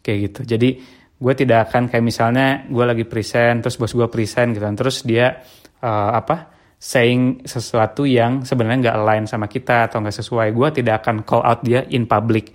kayak 0.04 0.18
gitu. 0.30 0.42
Jadi 0.44 0.70
gue 1.16 1.34
tidak 1.40 1.72
akan 1.72 1.88
kayak 1.88 2.04
misalnya 2.04 2.68
gue 2.68 2.84
lagi 2.84 3.08
present, 3.08 3.64
terus 3.64 3.80
bos 3.80 3.96
gue 3.96 4.08
present 4.12 4.52
gitu, 4.52 4.68
terus 4.76 5.08
dia 5.08 5.40
uh, 5.80 6.12
apa 6.14 6.52
saying 6.76 7.48
sesuatu 7.48 8.04
yang 8.04 8.44
sebenarnya 8.44 8.92
nggak 8.92 8.98
align 9.00 9.24
sama 9.24 9.48
kita 9.48 9.88
atau 9.88 10.04
nggak 10.04 10.20
sesuai, 10.20 10.52
gue 10.52 10.70
tidak 10.84 11.00
akan 11.00 11.24
call 11.24 11.40
out 11.48 11.64
dia 11.64 11.88
in 11.88 12.04
public 12.04 12.52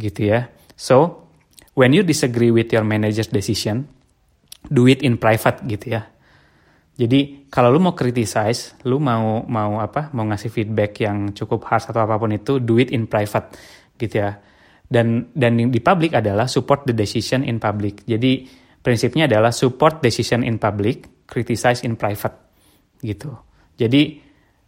gitu 0.00 0.32
ya. 0.32 0.48
So 0.72 1.28
when 1.76 1.92
you 1.92 2.00
disagree 2.00 2.48
with 2.48 2.72
your 2.72 2.80
manager's 2.80 3.28
decision, 3.28 3.92
do 4.72 4.88
it 4.88 5.04
in 5.04 5.20
private 5.20 5.60
gitu 5.68 6.00
ya. 6.00 6.08
Jadi 6.92 7.48
kalau 7.48 7.72
lu 7.72 7.80
mau 7.80 7.96
criticize, 7.96 8.76
lu 8.84 9.00
mau 9.00 9.40
mau 9.48 9.80
apa? 9.80 10.12
Mau 10.12 10.28
ngasih 10.28 10.52
feedback 10.52 11.00
yang 11.00 11.32
cukup 11.32 11.64
harsh 11.64 11.88
atau 11.88 12.04
apa 12.04 12.20
pun 12.20 12.36
itu, 12.36 12.60
do 12.60 12.76
it 12.76 12.92
in 12.92 13.08
private 13.08 13.56
gitu 13.96 14.20
ya. 14.20 14.36
Dan 14.84 15.32
dan 15.32 15.56
di 15.56 15.80
public 15.80 16.12
adalah 16.20 16.44
support 16.44 16.84
the 16.84 16.92
decision 16.92 17.48
in 17.48 17.56
public. 17.56 18.04
Jadi 18.04 18.44
prinsipnya 18.84 19.24
adalah 19.24 19.48
support 19.56 20.04
decision 20.04 20.44
in 20.44 20.60
public, 20.60 21.24
criticize 21.24 21.80
in 21.80 21.96
private 21.96 22.36
gitu. 23.00 23.32
Jadi 23.72 24.20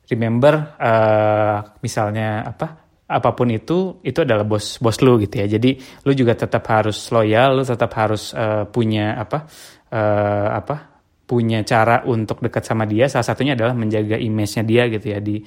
remember 0.09 0.81
uh, 0.81 1.77
misalnya 1.85 2.49
apa? 2.49 2.85
apa 3.05 3.37
pun 3.37 3.53
itu 3.53 4.01
itu 4.01 4.25
adalah 4.25 4.49
bos 4.49 4.81
bos 4.81 4.97
lu 5.05 5.21
gitu 5.21 5.45
ya 5.45 5.47
jadi 5.47 5.77
lu 6.09 6.17
juga 6.17 6.33
tetap 6.33 6.65
harus 6.73 6.97
loyal 7.13 7.61
lu 7.61 7.65
tetap 7.69 7.93
harus 8.01 8.33
uh, 8.33 8.65
punya 8.65 9.21
apa 9.21 9.45
uh, 9.93 10.49
apa 10.57 10.94
punya 11.25 11.65
cara 11.65 12.05
untuk 12.05 12.45
dekat 12.45 12.65
sama 12.69 12.85
dia 12.85 13.09
salah 13.09 13.25
satunya 13.25 13.57
adalah 13.57 13.73
menjaga 13.73 14.21
image-nya 14.21 14.63
dia 14.63 14.87
gitu 14.93 15.07
ya 15.13 15.19
di 15.25 15.41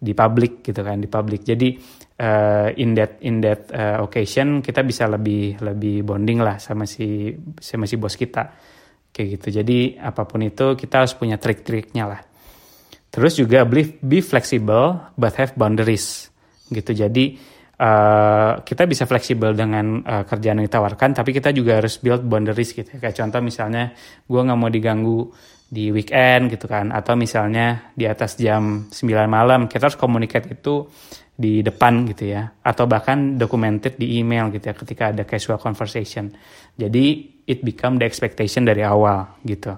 di 0.00 0.12
publik 0.16 0.64
gitu 0.66 0.80
kan 0.82 0.98
di 0.98 1.06
publik 1.06 1.46
jadi 1.46 1.68
uh, 2.20 2.68
in 2.76 2.92
that 2.94 3.16
in 3.24 3.40
that 3.40 3.72
uh, 3.72 4.04
occasion 4.04 4.60
kita 4.60 4.84
bisa 4.84 5.08
lebih 5.08 5.56
lebih 5.64 6.04
bonding 6.04 6.44
lah 6.44 6.60
sama 6.60 6.84
si 6.84 7.32
sama 7.56 7.88
si 7.88 7.96
bos 7.96 8.14
kita. 8.14 8.52
Kayak 9.10 9.28
gitu. 9.40 9.48
Jadi 9.62 9.98
apa 9.98 10.22
pun 10.22 10.38
itu 10.46 10.78
kita 10.78 11.02
harus 11.02 11.18
punya 11.18 11.34
trik-triknya 11.34 12.04
lah. 12.06 12.22
Terus 13.10 13.42
juga 13.42 13.66
be, 13.66 13.98
be 13.98 14.22
flexible 14.22 15.10
but 15.18 15.34
have 15.34 15.58
boundaries 15.58 16.30
gitu. 16.70 16.94
Jadi 16.94 17.34
uh, 17.80 18.60
kita 18.60 18.84
bisa 18.84 19.08
fleksibel 19.08 19.56
dengan 19.56 20.04
uh, 20.04 20.24
kerjaan 20.28 20.60
yang 20.60 20.68
ditawarkan, 20.68 21.16
tapi 21.16 21.32
kita 21.32 21.50
juga 21.56 21.80
harus 21.80 21.96
build 21.96 22.28
boundaries 22.28 22.76
gitu. 22.76 23.00
Kayak 23.00 23.16
contoh 23.16 23.40
misalnya 23.40 23.96
gue 24.28 24.40
nggak 24.40 24.58
mau 24.60 24.68
diganggu 24.68 25.32
di 25.70 25.88
weekend 25.88 26.52
gitu 26.52 26.68
kan, 26.68 26.92
atau 26.92 27.16
misalnya 27.16 27.94
di 27.96 28.04
atas 28.04 28.36
jam 28.36 28.90
9 28.92 29.00
malam 29.24 29.64
kita 29.70 29.88
harus 29.88 29.98
komunikasi 29.98 30.60
itu 30.60 30.84
di 31.40 31.64
depan 31.64 32.04
gitu 32.12 32.36
ya, 32.36 32.52
atau 32.60 32.84
bahkan 32.84 33.40
documented 33.40 33.96
di 33.96 34.20
email 34.20 34.52
gitu 34.52 34.68
ya 34.68 34.74
ketika 34.76 35.04
ada 35.16 35.24
casual 35.24 35.56
conversation. 35.56 36.28
Jadi 36.76 37.38
it 37.48 37.64
become 37.64 37.96
the 37.96 38.04
expectation 38.04 38.68
dari 38.68 38.84
awal 38.84 39.40
gitu. 39.42 39.72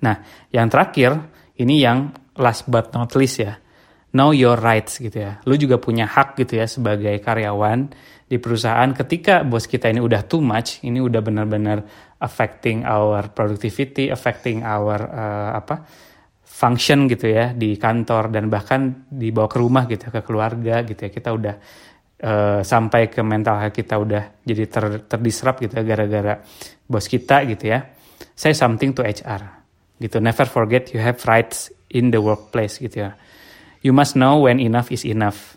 Nah, 0.00 0.16
yang 0.54 0.70
terakhir 0.70 1.18
ini 1.60 1.82
yang 1.82 2.14
last 2.40 2.64
but 2.70 2.94
not 2.96 3.12
least 3.18 3.42
ya 3.42 3.58
know 4.14 4.34
your 4.34 4.58
rights 4.58 4.98
gitu 4.98 5.22
ya. 5.22 5.38
Lu 5.46 5.54
juga 5.54 5.78
punya 5.78 6.06
hak 6.06 6.38
gitu 6.38 6.58
ya 6.58 6.66
sebagai 6.66 7.14
karyawan 7.22 7.90
di 8.30 8.38
perusahaan 8.38 8.90
ketika 8.94 9.42
bos 9.42 9.66
kita 9.66 9.90
ini 9.90 9.98
udah 10.02 10.22
too 10.26 10.42
much, 10.42 10.82
ini 10.86 11.02
udah 11.02 11.18
benar-benar 11.22 11.82
affecting 12.22 12.86
our 12.86 13.30
productivity, 13.34 14.10
affecting 14.10 14.62
our 14.62 14.98
uh, 15.02 15.50
apa 15.58 15.82
function 16.46 17.06
gitu 17.10 17.30
ya 17.30 17.54
di 17.54 17.78
kantor 17.78 18.28
dan 18.34 18.52
bahkan 18.52 19.08
dibawa 19.08 19.48
ke 19.48 19.58
rumah 19.58 19.84
gitu 19.86 20.10
ya, 20.10 20.12
ke 20.14 20.22
keluarga 20.22 20.82
gitu 20.86 21.00
ya. 21.06 21.10
Kita 21.10 21.30
udah 21.30 21.54
uh, 22.22 22.60
sampai 22.62 23.10
ke 23.10 23.22
mental 23.22 23.62
health 23.62 23.74
kita 23.78 23.94
udah 23.98 24.42
jadi 24.42 24.64
ter 24.66 24.84
gitu 25.58 25.72
ya 25.74 25.82
gara-gara 25.86 26.34
bos 26.86 27.06
kita 27.06 27.46
gitu 27.46 27.66
ya. 27.70 27.86
Say 28.34 28.54
something 28.54 28.90
to 28.94 29.06
HR 29.06 29.42
gitu. 30.02 30.18
Never 30.18 30.46
forget 30.50 30.90
you 30.94 30.98
have 31.02 31.22
rights 31.26 31.70
in 31.90 32.14
the 32.14 32.22
workplace 32.22 32.78
gitu 32.78 33.06
ya 33.06 33.10
you 33.80 33.92
must 33.92 34.16
know 34.16 34.44
when 34.44 34.60
enough 34.60 34.92
is 34.92 35.04
enough. 35.04 35.56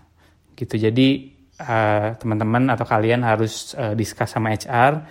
Gitu. 0.53 0.79
Jadi 0.79 1.33
uh, 1.59 2.15
teman-teman 2.17 2.71
atau 2.71 2.85
kalian 2.87 3.23
harus 3.23 3.75
uh, 3.75 3.93
discuss 3.93 4.33
sama 4.35 4.53
HR 4.53 5.03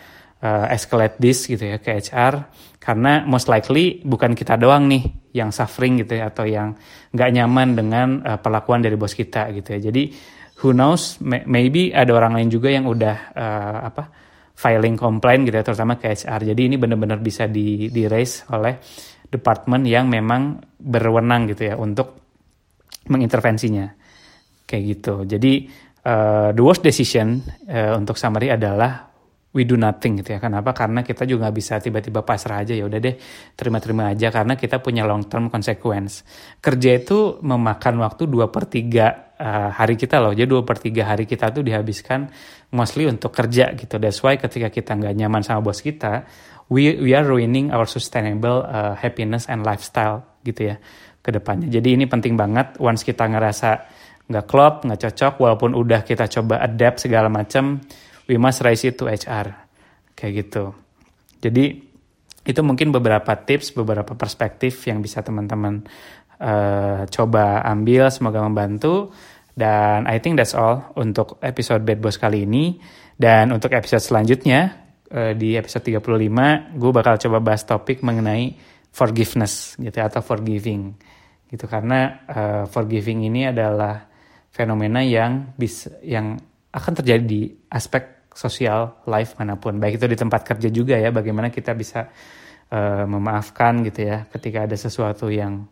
uh, 0.43 0.67
escalate 0.73 1.17
this 1.21 1.47
gitu 1.47 1.63
ya 1.63 1.79
ke 1.79 1.99
HR 1.99 2.51
karena 2.83 3.23
most 3.23 3.47
likely 3.47 4.03
bukan 4.03 4.35
kita 4.35 4.59
doang 4.59 4.91
nih 4.91 5.07
yang 5.33 5.55
suffering 5.55 6.03
gitu 6.03 6.19
ya 6.19 6.35
atau 6.35 6.45
yang 6.45 6.75
nggak 7.15 7.31
nyaman 7.31 7.69
dengan 7.79 8.09
uh, 8.27 8.39
perlakuan 8.43 8.83
dari 8.83 8.99
bos 8.99 9.15
kita 9.15 9.53
gitu 9.55 9.79
ya. 9.79 9.81
Jadi 9.93 10.03
who 10.63 10.71
knows 10.71 11.19
maybe 11.23 11.91
ada 11.91 12.15
orang 12.15 12.39
lain 12.39 12.49
juga 12.51 12.71
yang 12.71 12.87
udah 12.87 13.17
uh, 13.35 13.79
apa 13.91 14.05
filing 14.53 14.95
complaint 14.95 15.49
gitu 15.49 15.59
ya 15.59 15.65
terutama 15.67 15.99
ke 15.99 16.13
HR 16.13 16.55
jadi 16.55 16.63
ini 16.71 16.77
benar-benar 16.79 17.19
bisa 17.19 17.51
di 17.51 17.91
di 17.91 18.07
raise 18.07 18.47
oleh 18.53 18.79
department 19.27 19.83
yang 19.89 20.07
memang 20.07 20.63
berwenang 20.79 21.51
gitu 21.51 21.73
ya 21.73 21.75
untuk 21.75 22.22
mengintervensinya 23.11 23.87
kayak 24.67 24.83
gitu 24.99 25.27
jadi 25.27 25.53
uh, 26.07 26.51
the 26.55 26.63
worst 26.63 26.83
decision 26.83 27.43
uh, 27.67 27.99
untuk 27.99 28.19
summary 28.19 28.51
adalah 28.51 29.13
we 29.53 29.69
do 29.69 29.77
nothing 29.77 30.21
gitu 30.21 30.37
ya. 30.37 30.41
Kenapa? 30.41 30.73
Karena 30.73 31.05
kita 31.05 31.29
juga 31.29 31.53
bisa 31.53 31.79
tiba-tiba 31.79 32.25
pasrah 32.25 32.65
aja 32.65 32.73
ya 32.73 32.89
udah 32.89 32.99
deh 32.99 33.15
terima-terima 33.53 34.11
aja 34.11 34.33
karena 34.33 34.57
kita 34.57 34.81
punya 34.81 35.05
long 35.05 35.29
term 35.29 35.53
consequence. 35.53 36.25
Kerja 36.59 36.99
itu 36.99 37.39
memakan 37.45 38.01
waktu 38.01 38.27
2 38.27 38.49
per 38.49 38.65
3 38.67 38.73
uh, 38.73 38.81
eh, 38.81 39.71
hari 39.77 39.95
kita 40.01 40.17
loh. 40.19 40.33
Jadi 40.33 40.49
2 40.49 40.65
per 40.65 40.77
3 40.81 41.05
hari 41.05 41.25
kita 41.29 41.53
tuh 41.53 41.63
dihabiskan 41.63 42.33
mostly 42.73 43.05
untuk 43.05 43.31
kerja 43.31 43.77
gitu. 43.77 44.01
That's 44.01 44.25
why 44.25 44.41
ketika 44.41 44.73
kita 44.73 44.97
nggak 44.97 45.15
nyaman 45.21 45.45
sama 45.45 45.61
bos 45.61 45.85
kita, 45.85 46.25
we 46.73 46.97
we 46.97 47.13
are 47.13 47.25
ruining 47.25 47.69
our 47.71 47.85
sustainable 47.85 48.65
uh, 48.65 48.97
happiness 48.97 49.47
and 49.53 49.63
lifestyle 49.63 50.25
gitu 50.43 50.75
ya 50.75 50.77
ke 51.23 51.31
depannya. 51.31 51.71
Jadi 51.71 51.95
ini 51.95 52.05
penting 52.11 52.35
banget 52.35 52.77
once 52.83 53.07
kita 53.07 53.31
ngerasa 53.31 53.71
nggak 54.27 54.47
klop, 54.51 54.83
nggak 54.83 55.01
cocok, 55.09 55.33
walaupun 55.39 55.71
udah 55.79 56.03
kita 56.03 56.27
coba 56.27 56.59
adapt 56.63 57.07
segala 57.07 57.31
macam, 57.31 57.79
we 58.27 58.35
must 58.37 58.61
raise 58.67 58.83
it 58.83 58.99
to 58.99 59.07
HR. 59.07 59.55
Kayak 60.19 60.33
gitu. 60.47 60.65
Jadi 61.43 61.65
itu 62.43 62.61
mungkin 62.67 62.91
beberapa 62.91 63.33
tips, 63.39 63.71
beberapa 63.75 64.19
perspektif 64.19 64.83
yang 64.91 64.99
bisa 64.99 65.23
teman-teman 65.23 65.87
uh, 66.43 67.07
coba 67.07 67.63
ambil, 67.67 68.11
semoga 68.11 68.43
membantu. 68.43 69.15
Dan 69.53 70.11
I 70.11 70.19
think 70.19 70.41
that's 70.41 70.59
all 70.59 70.91
untuk 70.99 71.39
episode 71.45 71.87
Bad 71.87 72.03
Boss 72.03 72.19
kali 72.19 72.43
ini. 72.43 72.83
Dan 73.15 73.55
untuk 73.55 73.71
episode 73.71 74.03
selanjutnya, 74.03 74.75
uh, 75.15 75.33
di 75.39 75.55
episode 75.55 75.87
35, 75.87 76.75
gue 76.75 76.91
bakal 76.91 77.15
coba 77.23 77.39
bahas 77.39 77.63
topik 77.63 78.03
mengenai 78.03 78.72
forgiveness 78.93 79.75
gitu 79.81 79.97
ya, 79.97 80.07
atau 80.07 80.21
forgiving 80.21 80.93
gitu. 81.49 81.65
Karena 81.65 82.23
uh, 82.29 82.65
forgiving 82.69 83.27
ini 83.27 83.49
adalah 83.49 84.05
fenomena 84.53 85.01
yang 85.01 85.57
bisa 85.57 85.97
yang 86.05 86.37
akan 86.73 86.93
terjadi 87.01 87.25
di 87.25 87.49
aspek 87.73 88.29
sosial 88.33 89.05
life 89.09 89.37
mana 89.41 89.57
pun. 89.57 89.77
Baik 89.81 90.01
itu 90.01 90.07
di 90.09 90.17
tempat 90.17 90.45
kerja 90.45 90.69
juga 90.73 90.97
ya 90.97 91.13
bagaimana 91.13 91.53
kita 91.53 91.77
bisa 91.77 92.09
uh, 92.73 93.05
memaafkan 93.05 93.85
gitu 93.85 94.09
ya 94.09 94.25
ketika 94.33 94.65
ada 94.65 94.77
sesuatu 94.77 95.29
yang 95.29 95.69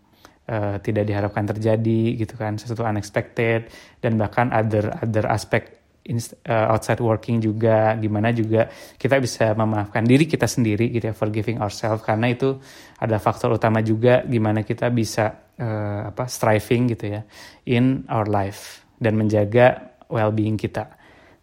uh, 0.49 0.77
tidak 0.85 1.09
diharapkan 1.09 1.49
terjadi 1.49 2.21
gitu 2.21 2.37
kan 2.37 2.61
sesuatu 2.61 2.85
unexpected 2.85 3.73
dan 4.05 4.21
bahkan 4.21 4.53
other 4.53 4.93
other 5.01 5.25
aspek 5.33 5.80
uh, 6.09 6.73
outside 6.73 7.01
working 7.01 7.39
juga 7.39 7.95
gimana 8.01 8.33
juga 8.33 8.69
kita 8.97 9.21
bisa 9.21 9.53
memaafkan 9.53 10.03
diri 10.03 10.25
kita 10.25 10.49
sendiri 10.49 10.89
gitu 10.91 11.13
ya 11.13 11.15
forgiving 11.15 11.61
ourselves 11.61 12.01
karena 12.03 12.33
itu 12.33 12.57
ada 12.99 13.21
faktor 13.21 13.53
utama 13.53 13.85
juga 13.85 14.25
gimana 14.25 14.65
kita 14.65 14.89
bisa 14.89 15.53
uh, 15.61 16.09
apa 16.09 16.25
striving 16.27 16.97
gitu 16.97 17.05
ya 17.15 17.21
in 17.69 18.09
our 18.09 18.27
life 18.27 18.85
dan 18.97 19.17
menjaga 19.17 19.97
well-being 20.09 20.57
kita 20.57 20.89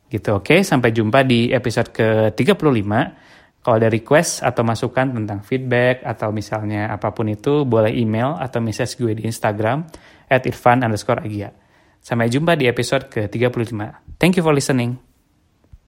gitu 0.10 0.41
oke 0.41 0.49
okay? 0.51 0.60
sampai 0.66 0.89
jumpa 0.95 1.22
di 1.28 1.53
episode 1.53 1.93
ke-35 1.93 2.91
kalau 3.68 3.84
ada 3.84 3.91
request 3.91 4.47
atau 4.47 4.64
masukan 4.64 5.12
tentang 5.12 5.43
feedback 5.43 5.99
atau 6.08 6.32
misalnya 6.32 6.88
apa 6.88 7.12
pun 7.12 7.28
itu 7.28 7.68
boleh 7.68 7.91
email 7.91 8.39
atau 8.39 8.64
message 8.64 8.95
gue 8.95 9.12
di 9.12 9.28
Instagram 9.28 9.84
at 10.32 10.47
irfan 10.47 10.88
underscore 10.88 11.20
agia. 11.20 11.51
Sampai 12.08 12.32
jumpa 12.32 12.55
di 12.55 12.72
episode 12.72 13.12
ke-35. 13.12 14.16
Thank 14.16 14.39
you 14.39 14.43
for 14.47 14.55
listening. 14.55 15.07